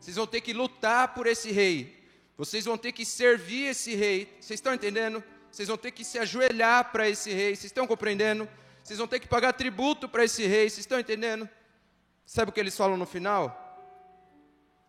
[0.01, 1.99] vocês vão ter que lutar por esse rei,
[2.39, 4.27] vocês vão ter que servir esse rei.
[4.41, 5.23] Vocês estão entendendo?
[5.51, 7.57] Vocês vão ter que se ajoelhar para esse rei.
[7.57, 8.49] Vocês estão compreendendo?
[8.81, 10.71] Vocês vão ter que pagar tributo para esse rei.
[10.71, 11.49] Vocês estão entendendo?
[12.25, 13.53] Sabe o que eles falam no final?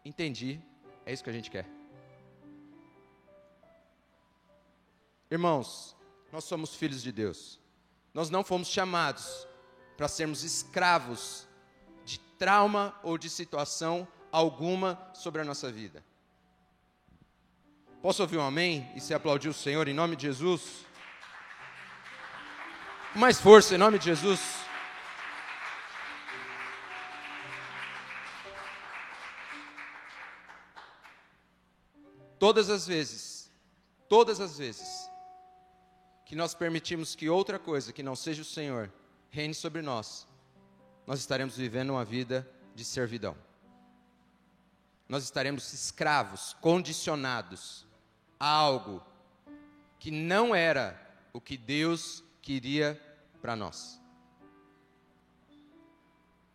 [0.05, 0.61] Entendi.
[1.07, 1.65] É isso que a gente quer.
[5.31, 5.95] Irmãos,
[6.31, 7.59] nós somos filhos de Deus.
[8.13, 9.47] Nós não fomos chamados
[9.97, 11.47] para sermos escravos
[12.05, 16.03] de trauma ou de situação alguma sobre a nossa vida.
[18.01, 20.85] Posso ouvir um amém e se aplaudir o Senhor em nome de Jesus?
[23.15, 24.39] Mais força em nome de Jesus.
[32.39, 33.51] Todas as vezes,
[34.07, 35.09] todas as vezes
[36.25, 38.89] que nós permitimos que outra coisa que não seja o Senhor
[39.29, 40.25] reine sobre nós,
[41.05, 43.35] nós estaremos vivendo uma vida de servidão.
[45.09, 47.87] Nós estaremos escravos, condicionados
[48.39, 49.03] a algo
[49.97, 51.01] que não era
[51.33, 53.01] o que Deus queria
[53.41, 53.99] para nós.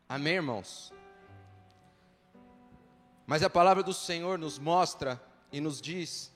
[0.08, 0.92] Amém, irmãos?
[3.26, 6.32] Mas a palavra do Senhor nos mostra e nos diz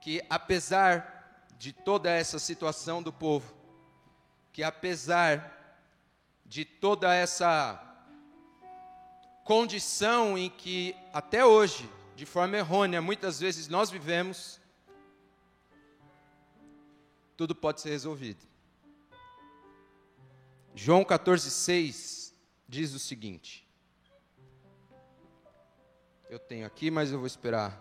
[0.00, 3.54] que, apesar de toda essa situação do povo,
[4.52, 5.80] que apesar
[6.44, 7.85] de toda essa
[9.46, 14.60] condição em que até hoje, de forma errônea, muitas vezes nós vivemos,
[17.36, 18.44] tudo pode ser resolvido.
[20.74, 22.34] João 14,6
[22.66, 23.64] diz o seguinte.
[26.28, 27.80] Eu tenho aqui, mas eu vou esperar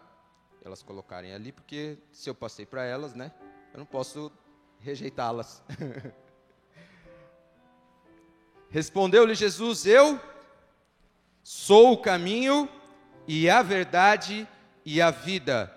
[0.63, 3.34] elas colocarem ali, porque se eu passei para elas, né?
[3.74, 4.32] Eu não posso
[4.80, 5.63] rejeitá-las.
[8.70, 10.34] Respondeu-lhe Jesus: Eu
[11.48, 12.68] sou o caminho
[13.28, 14.48] e a verdade
[14.84, 15.72] e a vida.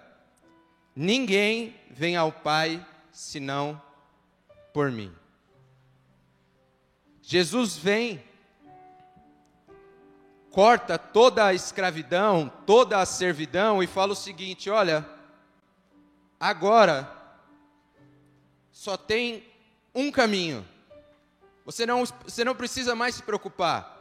[0.97, 3.79] Ninguém vem ao Pai senão
[4.73, 5.15] por mim.
[7.21, 8.25] Jesus vem,
[10.51, 15.07] corta toda a escravidão, toda a servidão e fala o seguinte: olha,
[16.41, 17.15] agora
[18.73, 19.45] só tem
[19.95, 20.67] um caminho.
[21.67, 23.98] Você não, você não precisa mais se preocupar.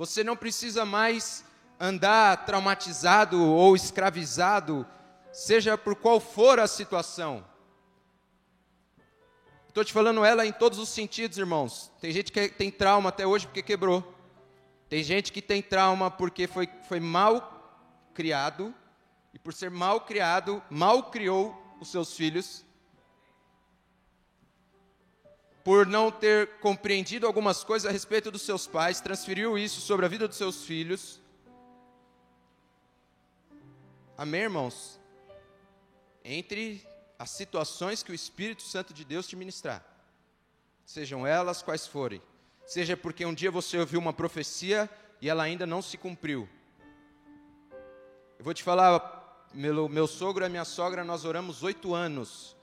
[0.00, 1.44] Você não precisa mais
[1.78, 4.86] andar traumatizado ou escravizado,
[5.30, 7.44] seja por qual for a situação.
[9.68, 11.92] Estou te falando ela em todos os sentidos, irmãos.
[12.00, 14.02] Tem gente que tem trauma até hoje porque quebrou.
[14.88, 18.74] Tem gente que tem trauma porque foi, foi mal criado.
[19.34, 22.64] E por ser mal criado, mal criou os seus filhos.
[25.70, 30.08] Por não ter compreendido algumas coisas a respeito dos seus pais, transferiu isso sobre a
[30.08, 31.20] vida dos seus filhos.
[34.18, 34.98] Amém, irmãos?
[36.24, 36.84] Entre
[37.16, 39.86] as situações que o Espírito Santo de Deus te ministrar,
[40.84, 42.20] sejam elas quais forem,
[42.66, 44.90] seja porque um dia você ouviu uma profecia
[45.20, 46.48] e ela ainda não se cumpriu.
[48.36, 52.56] Eu vou te falar, meu, meu sogro e minha sogra, nós oramos oito anos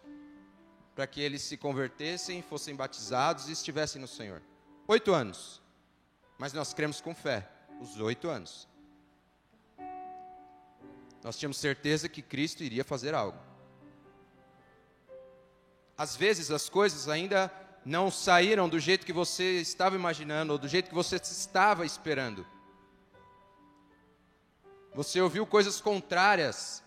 [0.97, 4.41] para que eles se convertessem, fossem batizados e estivessem no Senhor.
[4.87, 5.61] Oito anos.
[6.39, 7.47] Mas nós cremos com fé,
[7.79, 8.67] os oito anos.
[11.23, 13.37] Nós tínhamos certeza que Cristo iria fazer algo.
[15.95, 17.53] Às vezes as coisas ainda
[17.85, 22.43] não saíram do jeito que você estava imaginando, ou do jeito que você estava esperando.
[24.95, 26.83] Você ouviu coisas contrárias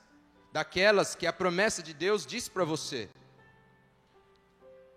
[0.53, 3.09] daquelas que a promessa de Deus diz para você.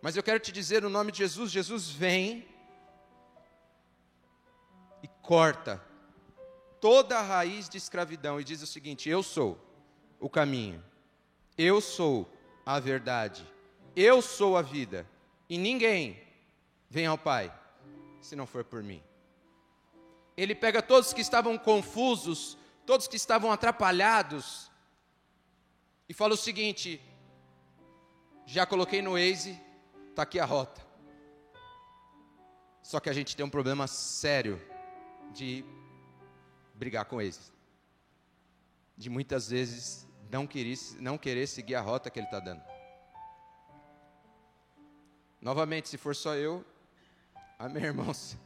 [0.03, 2.45] Mas eu quero te dizer no nome de Jesus: Jesus vem
[5.01, 5.81] e corta
[6.81, 9.57] toda a raiz de escravidão e diz o seguinte: Eu sou
[10.19, 10.83] o caminho,
[11.57, 12.29] eu sou
[12.65, 13.49] a verdade,
[13.95, 15.09] eu sou a vida,
[15.47, 16.21] e ninguém
[16.89, 17.57] vem ao Pai
[18.19, 19.01] se não for por mim.
[20.35, 24.69] Ele pega todos que estavam confusos, todos que estavam atrapalhados,
[26.09, 27.01] e fala o seguinte:
[28.45, 29.57] já coloquei no Waze,
[30.13, 30.79] está aqui a rota.
[32.83, 34.61] Só que a gente tem um problema sério
[35.33, 35.65] de
[36.75, 37.51] brigar com eles.
[38.95, 42.61] De muitas vezes não querer, não querer seguir a rota que ele está dando.
[45.41, 46.63] Novamente, se for só eu,
[47.57, 48.37] amém, irmãos,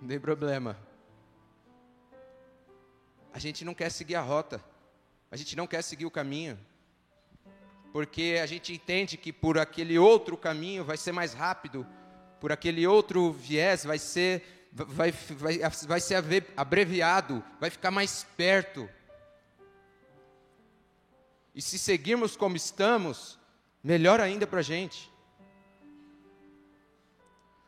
[0.00, 0.76] não tem problema.
[3.32, 4.64] A gente não quer seguir a rota,
[5.28, 6.58] a gente não quer seguir o caminho,
[7.92, 11.86] porque a gente entende que por aquele outro caminho vai ser mais rápido,
[12.40, 16.24] por aquele outro viés vai ser, vai, vai, vai ser
[16.56, 18.88] abreviado, vai ficar mais perto.
[21.54, 23.38] E se seguirmos como estamos,
[23.82, 25.10] melhor ainda para a gente.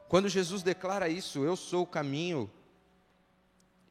[0.08, 2.50] Quando Jesus declara isso, eu sou o caminho,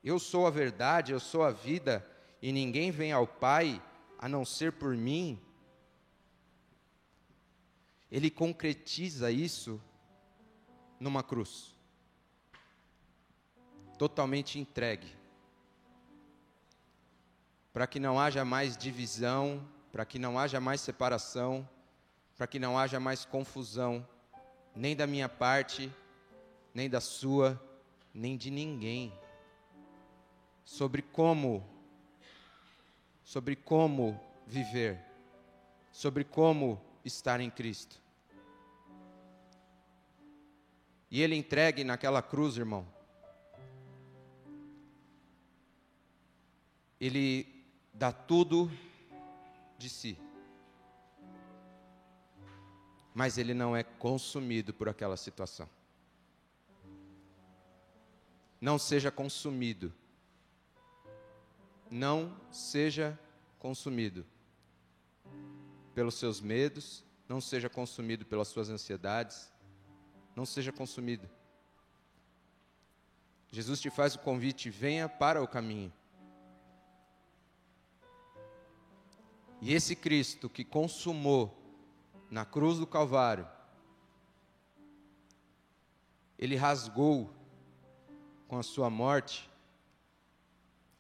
[0.04, 2.08] eu sou a verdade, eu sou a vida,
[2.42, 3.82] e ninguém vem ao Pai
[4.18, 5.40] a não ser por mim,
[8.12, 9.82] ele concretiza isso
[11.00, 11.74] numa cruz.
[13.98, 15.16] Totalmente entregue.
[17.72, 21.68] Para que não haja mais divisão, para que não haja mais separação,
[22.36, 24.06] para que não haja mais confusão,
[24.76, 25.92] nem da minha parte,
[26.74, 27.62] nem da sua,
[28.14, 29.14] nem de ninguém.
[30.66, 31.66] Sobre como
[33.24, 35.00] sobre como viver,
[35.90, 38.02] sobre como estar em Cristo.
[41.10, 42.88] E ele entregue naquela cruz, irmão.
[47.00, 48.72] Ele dá tudo
[49.78, 50.18] de si.
[53.14, 55.70] Mas ele não é consumido por aquela situação.
[58.62, 59.94] Não seja consumido.
[61.90, 63.20] Não seja
[63.60, 64.26] consumido
[65.94, 69.52] pelos seus medos, não seja consumido pelas suas ansiedades,
[70.36, 71.30] não seja consumido.
[73.52, 75.92] Jesus te faz o convite: venha para o caminho.
[79.62, 81.56] E esse Cristo que consumou
[82.32, 83.48] na cruz do Calvário,
[86.40, 87.32] ele rasgou
[88.48, 89.50] com a sua morte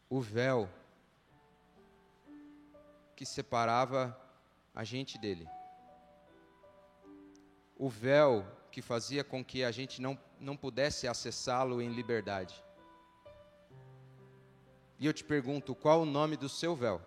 [0.09, 0.69] o véu
[3.15, 4.20] que separava
[4.73, 5.47] a gente dele.
[7.77, 12.63] O véu que fazia com que a gente não, não pudesse acessá-lo em liberdade.
[14.97, 17.01] E eu te pergunto, qual o nome do seu véu?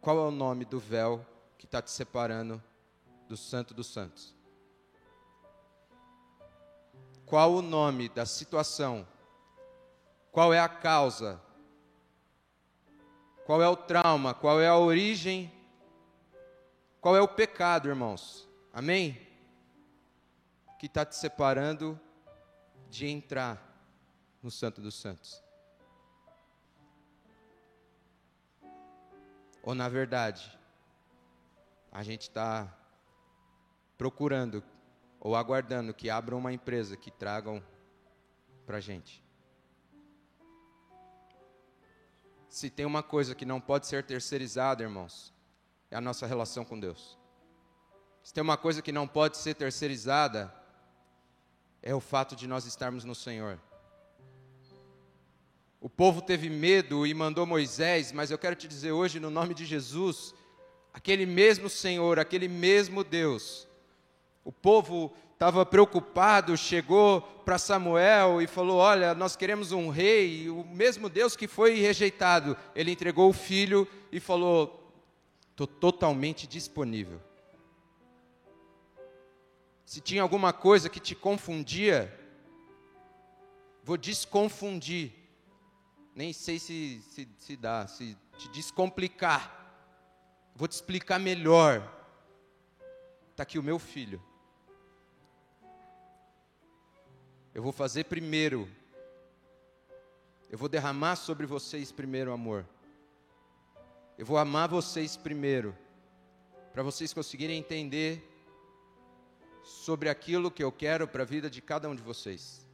[0.00, 1.26] Qual é o nome do véu
[1.58, 2.62] que está te separando
[3.28, 4.34] do Santo dos Santos?
[7.26, 9.06] Qual o nome da situação?
[10.32, 11.42] Qual é a causa?
[13.48, 14.32] Qual é o trauma?
[14.32, 15.50] Qual é a origem
[17.00, 18.48] qual é o pecado, irmãos?
[18.72, 19.26] Amém?
[20.78, 21.98] Que está te separando
[22.90, 23.58] de entrar
[24.42, 25.42] no Santo dos Santos.
[29.62, 30.58] Ou na verdade,
[31.92, 32.76] a gente está
[33.96, 34.62] procurando
[35.20, 37.62] ou aguardando que abram uma empresa que tragam
[38.66, 39.24] para a gente.
[42.58, 45.32] Se tem uma coisa que não pode ser terceirizada, irmãos,
[45.92, 47.16] é a nossa relação com Deus.
[48.20, 50.52] Se tem uma coisa que não pode ser terceirizada,
[51.80, 53.60] é o fato de nós estarmos no Senhor.
[55.80, 59.54] O povo teve medo e mandou Moisés, mas eu quero te dizer hoje, no nome
[59.54, 60.34] de Jesus,
[60.92, 63.68] aquele mesmo Senhor, aquele mesmo Deus,
[64.44, 70.42] o povo estava preocupado, chegou para Samuel e falou: Olha, nós queremos um rei.
[70.42, 74.92] E o mesmo Deus que foi rejeitado, ele entregou o filho e falou:
[75.52, 77.20] estou totalmente disponível.
[79.86, 82.12] Se tinha alguma coisa que te confundia,
[83.84, 85.12] vou desconfundir.
[86.16, 89.54] Nem sei se, se, se dá, se te descomplicar.
[90.56, 91.80] Vou te explicar melhor.
[93.30, 94.20] Está aqui o meu filho.
[97.58, 98.68] Eu vou fazer primeiro.
[100.48, 102.64] Eu vou derramar sobre vocês primeiro amor.
[104.16, 105.76] Eu vou amar vocês primeiro.
[106.72, 108.22] Para vocês conseguirem entender
[109.64, 112.64] sobre aquilo que eu quero para a vida de cada um de vocês.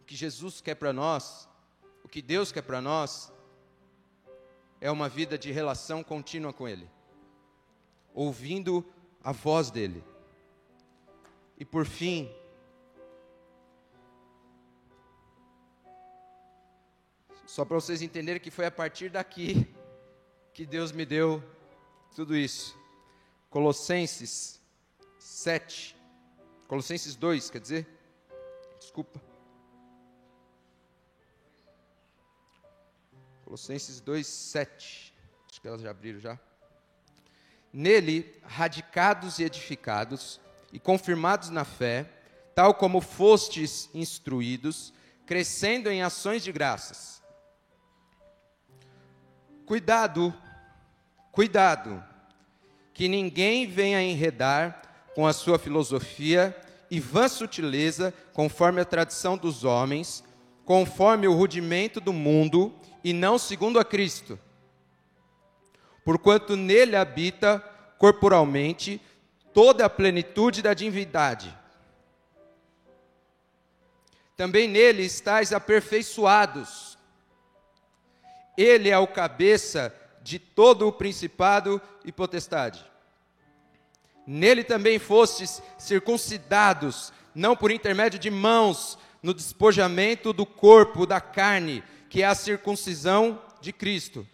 [0.00, 1.46] O que Jesus quer para nós,
[2.02, 3.30] o que Deus quer para nós,
[4.80, 6.88] é uma vida de relação contínua com Ele,
[8.14, 8.82] ouvindo
[9.22, 10.02] a voz dEle.
[11.58, 12.34] E por fim,
[17.48, 19.66] só para vocês entenderem que foi a partir daqui
[20.52, 21.42] que Deus me deu
[22.14, 22.78] tudo isso.
[23.48, 24.60] Colossenses
[25.18, 25.96] 7.
[26.66, 27.88] Colossenses 2, quer dizer?
[28.78, 29.18] Desculpa.
[33.44, 35.14] Colossenses 2, 7.
[35.50, 36.38] Acho que elas já abriram já.
[37.72, 40.38] Nele, radicados e edificados,
[40.70, 42.04] e confirmados na fé,
[42.54, 44.92] tal como fostes instruídos,
[45.24, 47.17] crescendo em ações de graças.
[49.68, 50.34] Cuidado,
[51.30, 52.02] cuidado,
[52.94, 54.80] que ninguém venha enredar
[55.14, 56.56] com a sua filosofia
[56.90, 60.24] e vã sutileza, conforme a tradição dos homens,
[60.64, 64.38] conforme o rudimento do mundo, e não segundo a Cristo.
[66.02, 67.62] Porquanto nele habita
[67.98, 68.98] corporalmente
[69.52, 71.54] toda a plenitude da divindade.
[74.34, 76.97] Também nele estáis aperfeiçoados.
[78.58, 82.84] Ele é o cabeça de todo o principado e potestade.
[84.26, 91.84] Nele também fostes circuncidados, não por intermédio de mãos, no despojamento do corpo, da carne,
[92.10, 94.26] que é a circuncisão de Cristo.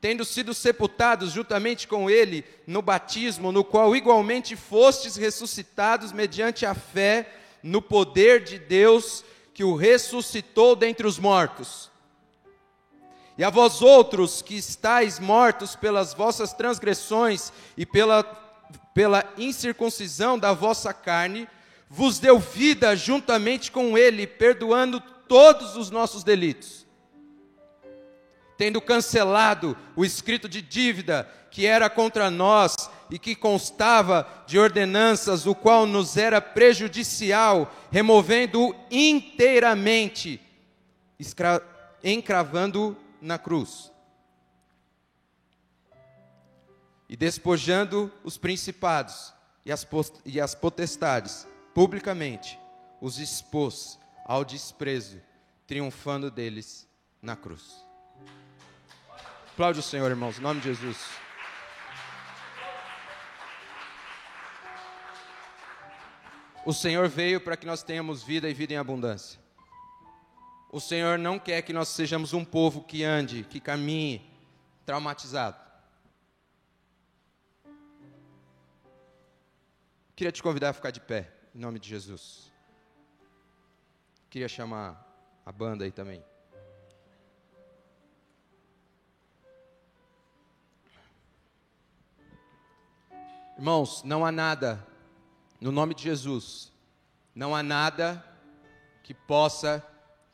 [0.00, 6.72] Tendo sido sepultados juntamente com Ele no batismo, no qual igualmente fostes ressuscitados mediante a
[6.72, 7.34] fé
[7.64, 11.90] no poder de Deus que o ressuscitou dentre os mortos
[13.38, 18.24] e a vós outros que estáis mortos pelas vossas transgressões e pela,
[18.92, 21.48] pela incircuncisão da vossa carne,
[21.88, 26.84] vos deu vida juntamente com Ele, perdoando todos os nossos delitos.
[28.56, 32.74] Tendo cancelado o escrito de dívida que era contra nós
[33.08, 40.40] e que constava de ordenanças, o qual nos era prejudicial, removendo-o inteiramente,
[42.02, 43.92] encravando-o na cruz.
[47.08, 49.32] E despojando os principados
[49.64, 49.86] e as,
[50.24, 52.58] e as potestades, publicamente,
[53.00, 55.20] os expôs ao desprezo,
[55.66, 56.88] triunfando deles
[57.20, 57.84] na cruz.
[59.52, 60.98] Aplaude o Senhor, irmãos, em nome de Jesus.
[66.64, 69.40] O Senhor veio para que nós tenhamos vida e vida em abundância.
[70.70, 74.30] O Senhor não quer que nós sejamos um povo que ande, que caminhe
[74.84, 75.56] traumatizado.
[80.14, 82.52] Queria te convidar a ficar de pé, em nome de Jesus.
[84.28, 85.06] Queria chamar
[85.46, 86.22] a banda aí também.
[93.56, 94.86] Irmãos, não há nada,
[95.60, 96.72] no nome de Jesus,
[97.34, 98.24] não há nada
[99.02, 99.84] que possa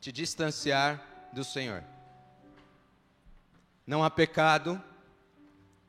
[0.05, 1.03] te distanciar
[1.33, 1.83] do Senhor.
[3.87, 4.79] Não há pecado,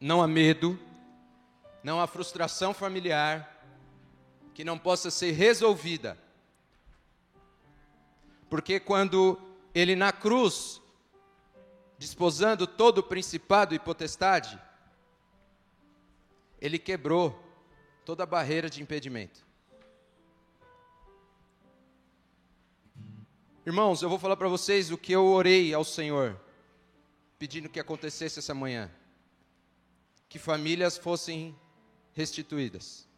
[0.01, 0.81] não há medo,
[1.83, 3.63] não há frustração familiar
[4.55, 6.17] que não possa ser resolvida.
[8.49, 9.39] Porque quando
[9.75, 10.81] ele na cruz,
[11.99, 14.59] desposando todo o principado e potestade,
[16.59, 17.39] ele quebrou
[18.03, 19.46] toda a barreira de impedimento.
[23.67, 26.41] Irmãos, eu vou falar para vocês o que eu orei ao Senhor,
[27.37, 28.89] pedindo que acontecesse essa manhã.
[30.29, 31.53] Que famílias fossem
[32.13, 33.09] restituídas.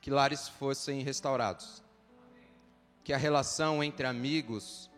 [0.00, 1.82] Que lares fossem restaurados.
[3.02, 4.88] Que a relação entre amigos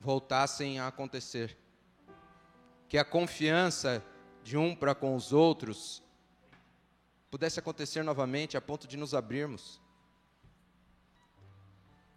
[0.00, 1.56] voltassem a acontecer.
[2.88, 4.04] Que a confiança
[4.42, 6.02] de um para com os outros
[7.30, 9.80] pudesse acontecer novamente a ponto de nos abrirmos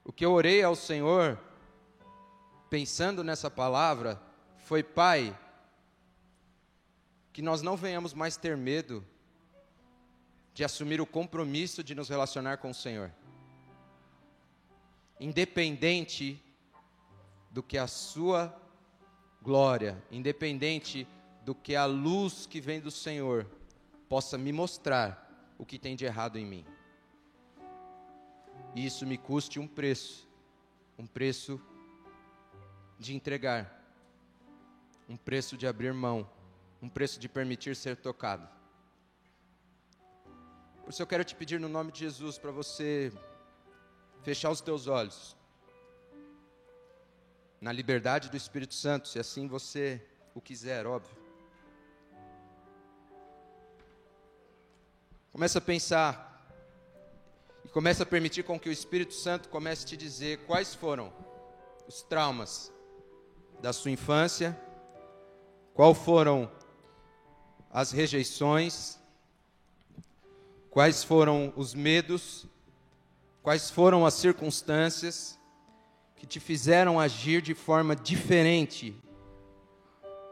[0.04, 1.40] o que eu orei ao Senhor,
[2.70, 4.22] pensando nessa palavra,
[4.58, 5.38] foi: Pai,
[7.32, 9.06] que nós não venhamos mais ter medo
[10.54, 13.12] de assumir o compromisso de nos relacionar com o Senhor.
[15.20, 16.42] Independente
[17.50, 18.56] do que a sua
[19.42, 21.08] glória, independente
[21.44, 23.48] do que a luz que vem do Senhor
[24.08, 26.66] possa me mostrar o que tem de errado em mim.
[28.76, 30.28] E isso me custe um preço,
[30.98, 31.62] um preço
[32.98, 33.84] de entregar,
[35.08, 36.28] um preço de abrir mão,
[36.82, 38.48] um preço de permitir ser tocado.
[40.84, 43.14] Por isso eu quero te pedir no nome de Jesus para você
[44.24, 45.36] fechar os teus olhos.
[47.62, 51.16] Na liberdade do Espírito Santo, se assim você o quiser, óbvio.
[55.32, 56.33] Começa a pensar
[57.66, 61.14] e começa a permitir com que o Espírito Santo comece a te dizer quais foram
[61.88, 62.72] os traumas
[63.62, 64.60] da sua infância,
[65.74, 66.52] qual foram
[67.72, 69.00] as rejeições,
[70.70, 72.46] quais foram os medos,
[73.42, 75.40] quais foram as circunstâncias
[76.16, 78.96] que te fizeram agir de forma diferente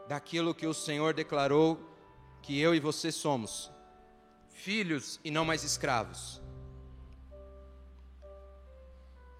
[0.08, 1.80] daquilo que o Senhor declarou
[2.42, 3.70] que eu e você somos,
[4.48, 6.41] filhos e não mais escravos.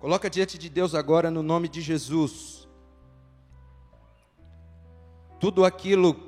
[0.02, 2.66] Coloca diante de Deus agora no nome de Jesus.
[5.38, 6.20] Tudo aquilo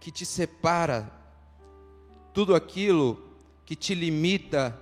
[0.00, 1.08] que te separa,
[2.34, 3.22] tudo aquilo
[3.64, 4.76] que te limita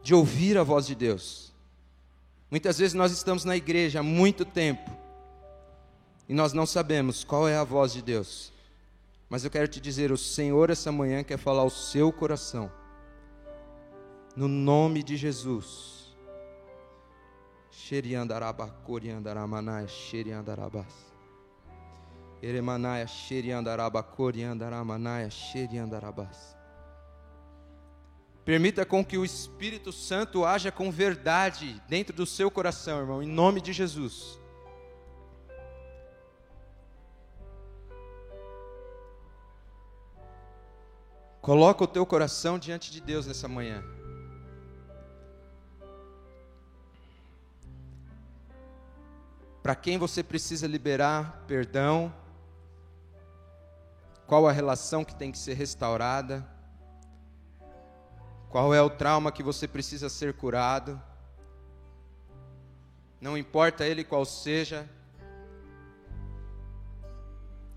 [0.00, 1.52] de ouvir a voz de Deus.
[2.48, 4.88] Muitas vezes nós estamos na igreja há muito tempo
[6.28, 8.52] e nós não sabemos qual é a voz de Deus.
[9.28, 12.70] Mas eu quero te dizer, o Senhor essa manhã quer falar ao seu coração.
[14.36, 16.05] No nome de Jesus.
[17.76, 20.86] Xeriandarabacoriandaramanai, xeriandarabas.
[22.42, 26.56] Eremanaya, xeriandarabacoriandaramanaya, xeriandarabas.
[28.44, 33.28] Permita com que o Espírito Santo haja com verdade dentro do seu coração, irmão, em
[33.28, 34.40] nome de Jesus.
[41.42, 43.84] Coloca o teu coração diante de Deus nessa manhã.
[49.66, 52.14] Para quem você precisa liberar perdão?
[54.24, 56.48] Qual a relação que tem que ser restaurada?
[58.48, 61.02] Qual é o trauma que você precisa ser curado?
[63.20, 64.88] Não importa ele qual seja.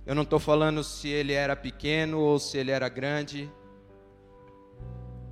[0.06, 3.52] Eu não estou falando se ele era pequeno ou se ele era grande.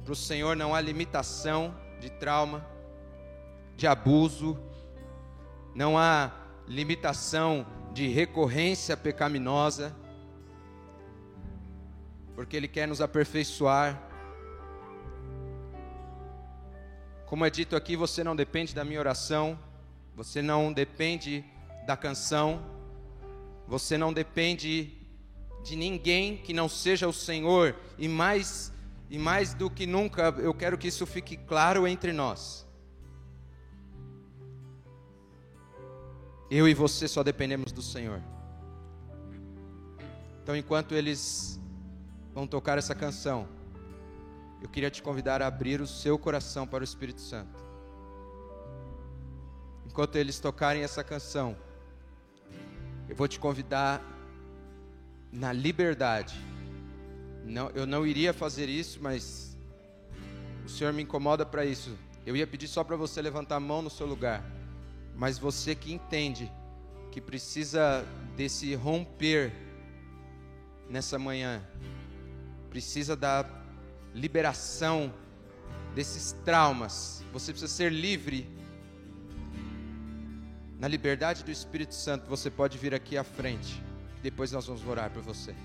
[0.03, 2.65] Para o Senhor não há limitação de trauma,
[3.75, 4.57] de abuso,
[5.75, 9.95] não há limitação de recorrência pecaminosa,
[12.35, 14.01] porque Ele quer nos aperfeiçoar.
[17.25, 19.57] Como é dito aqui, você não depende da minha oração,
[20.15, 21.43] você não depende
[21.85, 22.61] da canção,
[23.67, 24.93] você não depende
[25.63, 28.71] de ninguém que não seja o Senhor, e mais
[29.09, 32.66] e mais do que nunca, eu quero que isso fique claro entre nós.
[36.49, 38.21] Eu e você só dependemos do Senhor.
[40.41, 41.59] Então, enquanto eles
[42.33, 43.47] vão tocar essa canção,
[44.61, 47.59] eu queria te convidar a abrir o seu coração para o Espírito Santo.
[49.85, 51.57] Enquanto eles tocarem essa canção,
[53.09, 54.01] eu vou te convidar
[55.31, 56.39] na liberdade.
[57.43, 59.57] Não, eu não iria fazer isso, mas
[60.65, 61.97] o Senhor me incomoda para isso.
[62.25, 64.56] Eu ia pedir só para você levantar a mão no seu lugar.
[65.17, 66.51] Mas você que entende
[67.11, 68.05] que precisa
[68.35, 69.51] desse romper
[70.87, 71.61] nessa manhã,
[72.69, 73.43] precisa da
[74.13, 75.11] liberação
[75.95, 77.23] desses traumas.
[77.33, 78.47] Você precisa ser livre.
[80.79, 83.81] Na liberdade do Espírito Santo, você pode vir aqui à frente.
[84.21, 85.55] Depois nós vamos orar por você.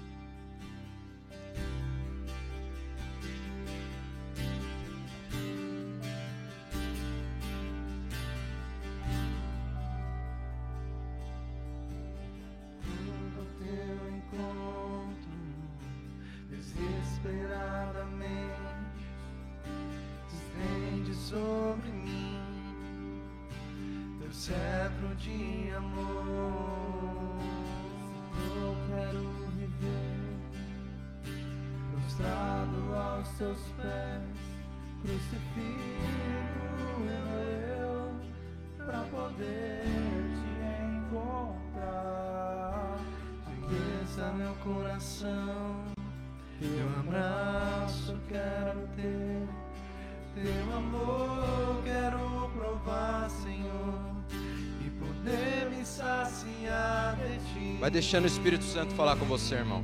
[58.12, 59.82] Deixando o Espírito Santo falar com você, irmão.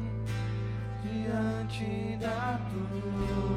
[1.02, 3.47] Diante da tua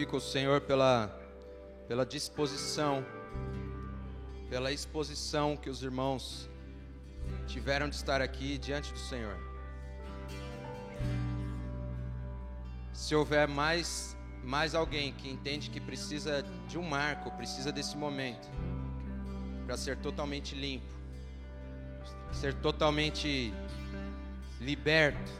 [0.00, 1.14] Glorifica o Senhor pela,
[1.86, 3.04] pela disposição,
[4.48, 6.48] pela exposição que os irmãos
[7.46, 9.36] tiveram de estar aqui diante do Senhor.
[12.94, 18.48] Se houver mais, mais alguém que entende que precisa de um marco, precisa desse momento,
[19.66, 20.94] para ser totalmente limpo,
[22.32, 23.52] ser totalmente
[24.58, 25.30] liberto,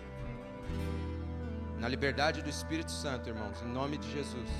[1.81, 4.51] na liberdade do Espírito Santo, irmãos, em nome de Jesus.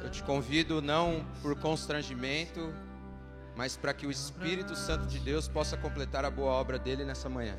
[0.00, 2.72] Eu te convido não por constrangimento,
[3.56, 7.28] mas para que o Espírito Santo de Deus possa completar a boa obra dele nessa
[7.28, 7.56] manhã.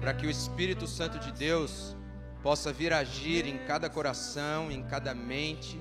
[0.00, 1.96] Para que o Espírito Santo de Deus
[2.42, 5.80] possa vir agir em cada coração, em cada mente,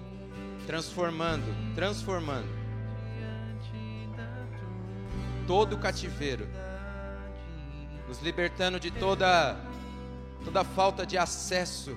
[0.66, 2.64] transformando, transformando
[5.46, 6.48] todo o cativeiro,
[8.08, 9.58] nos libertando de toda
[10.44, 11.96] toda falta de acesso,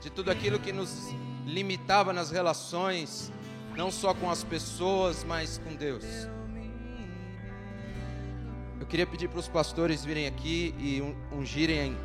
[0.00, 1.14] de tudo aquilo que nos
[1.46, 3.32] limitava nas relações,
[3.76, 6.04] não só com as pessoas, mas com Deus.
[8.78, 11.96] Eu queria pedir para os pastores virem aqui e un- ungirem,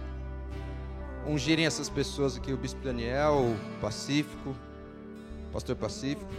[1.25, 4.55] ungirem essas pessoas aqui, o Bispo Daniel, o Pacífico,
[5.53, 6.29] Pastor Pacífico,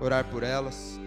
[0.00, 0.98] orar por elas.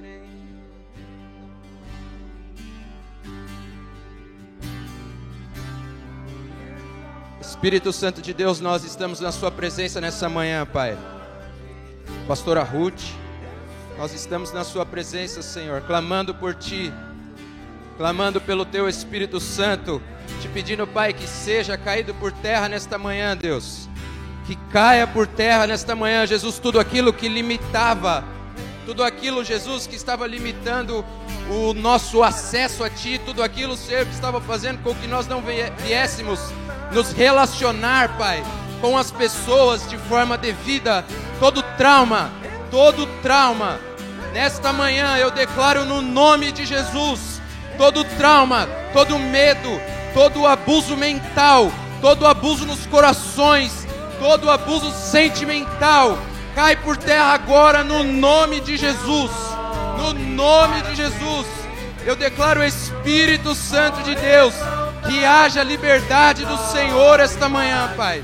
[7.60, 10.98] Espírito Santo de Deus, nós estamos na Sua presença nessa manhã, Pai.
[12.26, 13.02] Pastora Ruth,
[13.98, 16.94] nós estamos na Sua presença, Senhor, clamando por Ti,
[17.98, 20.02] clamando pelo Teu Espírito Santo,
[20.42, 23.90] te pedindo, Pai, que seja caído por terra nesta manhã, Deus.
[24.48, 28.24] Que caia por terra nesta manhã, Jesus, tudo aquilo que limitava,
[28.86, 31.04] tudo aquilo, Jesus, que estava limitando
[31.52, 35.44] o nosso acesso a Ti, tudo aquilo, Senhor, que estava fazendo com que nós não
[35.84, 36.40] viéssemos
[36.92, 38.44] nos relacionar, Pai,
[38.82, 41.06] com as pessoas de forma devida,
[41.40, 42.32] todo trauma,
[42.72, 43.80] todo trauma.
[44.34, 47.42] Nesta manhã eu declaro no nome de Jesus,
[47.78, 49.70] todo trauma, todo medo,
[50.14, 51.72] todo abuso mental,
[52.02, 53.88] todo abuso nos corações,
[54.20, 56.18] todo abuso sentimental,
[56.56, 59.32] cai por terra agora no nome de Jesus.
[59.98, 61.46] No nome de Jesus,
[62.06, 64.54] eu declaro o Espírito Santo de Deus
[65.10, 68.24] que haja liberdade do Senhor esta manhã, Pai.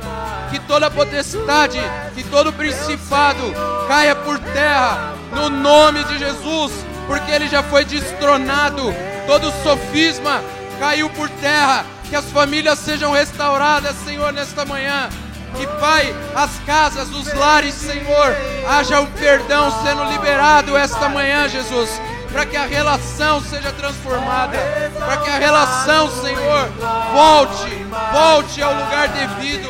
[0.51, 1.79] Que toda potestade,
[2.13, 3.41] que todo principado
[3.88, 6.71] caia por terra no nome de Jesus,
[7.07, 8.93] porque ele já foi destronado.
[9.25, 10.41] Todo sofisma
[10.79, 11.86] caiu por terra.
[12.07, 15.09] Que as famílias sejam restauradas, Senhor, nesta manhã.
[15.57, 18.36] Que, Pai, as casas, os lares, Senhor,
[18.69, 21.89] haja um perdão sendo liberado esta manhã, Jesus
[22.36, 24.57] para que a relação seja transformada,
[24.99, 26.69] para que a relação, Senhor,
[27.13, 29.69] volte, volte ao lugar devido,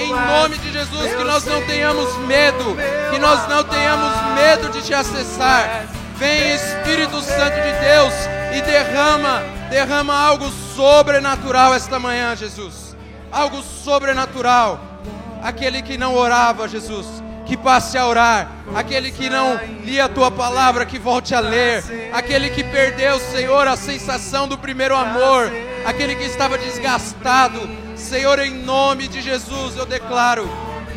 [0.00, 2.64] em nome de Jesus, que nós não tenhamos medo,
[3.10, 5.84] que nós não tenhamos medo de te acessar.
[6.16, 8.14] Vem Espírito Santo de Deus
[8.56, 12.96] e derrama, derrama algo sobrenatural esta manhã, Jesus.
[13.30, 14.80] Algo sobrenatural.
[15.42, 17.06] Aquele que não orava, Jesus,
[17.48, 18.52] que passe a orar.
[18.76, 21.82] Aquele que não lia a tua palavra, que volte a ler.
[22.12, 25.50] Aquele que perdeu, Senhor, a sensação do primeiro amor.
[25.86, 27.58] Aquele que estava desgastado.
[27.96, 30.48] Senhor, em nome de Jesus, eu declaro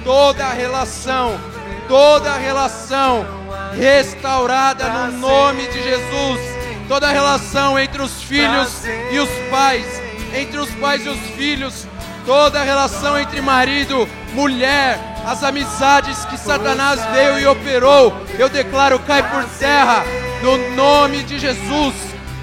[0.03, 1.39] toda a relação,
[1.87, 3.25] toda a relação
[3.73, 6.41] restaurada no nome de Jesus.
[6.89, 8.83] Toda a relação entre os filhos
[9.13, 9.85] e os pais,
[10.35, 11.87] entre os pais e os filhos,
[12.25, 18.99] toda a relação entre marido, mulher, as amizades que Satanás veio e operou, eu declaro
[18.99, 20.03] cai por terra
[20.41, 21.93] no nome de Jesus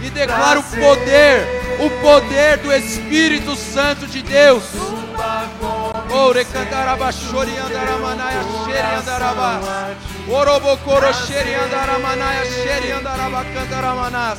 [0.03, 1.47] e declaro o poder,
[1.81, 4.65] o poder do Espírito Santo de Deus.
[6.11, 9.61] Ore candaraba chori andaramanaya xeri andaraba.
[10.31, 14.39] Orobocoro xeri andaramanaya xeri andaraba candaramanas.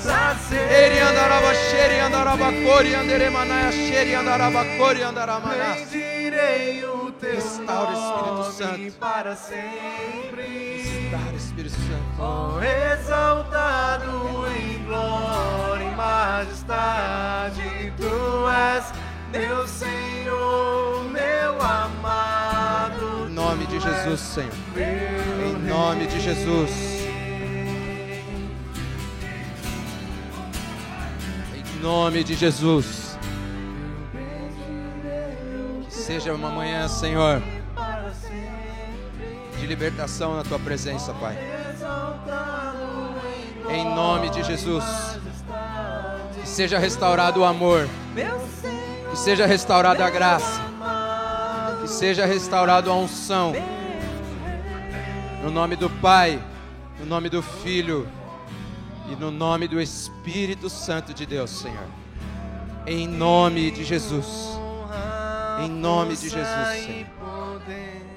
[0.70, 6.99] Eri andaraba xeri andaraba cori anderemanaya xeri andaraba cori andaramanas.
[7.22, 8.91] Restaura, Espírito Santo.
[8.99, 10.84] para sempre.
[10.84, 12.22] Restaura, Espírito Santo.
[12.22, 18.93] Oh, exaltado em glória e majestade, tu és
[19.32, 23.28] meu Senhor, meu amado.
[23.30, 24.53] Em nome de Jesus, Senhor.
[24.78, 26.72] Em nome de Jesus.
[31.53, 33.09] Em nome de Jesus.
[36.06, 37.41] Seja uma manhã, Senhor,
[39.60, 41.38] de libertação na tua presença, Pai.
[43.70, 44.84] em nome de Jesus.
[46.41, 47.88] Que seja restaurado o amor.
[49.12, 50.62] Que seja restaurada a graça.
[51.82, 53.54] Que seja restaurado a unção.
[55.43, 56.41] No nome do Pai,
[57.00, 58.08] no nome do Filho
[59.12, 61.88] e no nome do Espírito Santo de Deus, Senhor.
[62.88, 64.60] Em nome de Jesus.
[65.60, 66.45] Em nome de Jesus,
[66.86, 68.09] Senhor.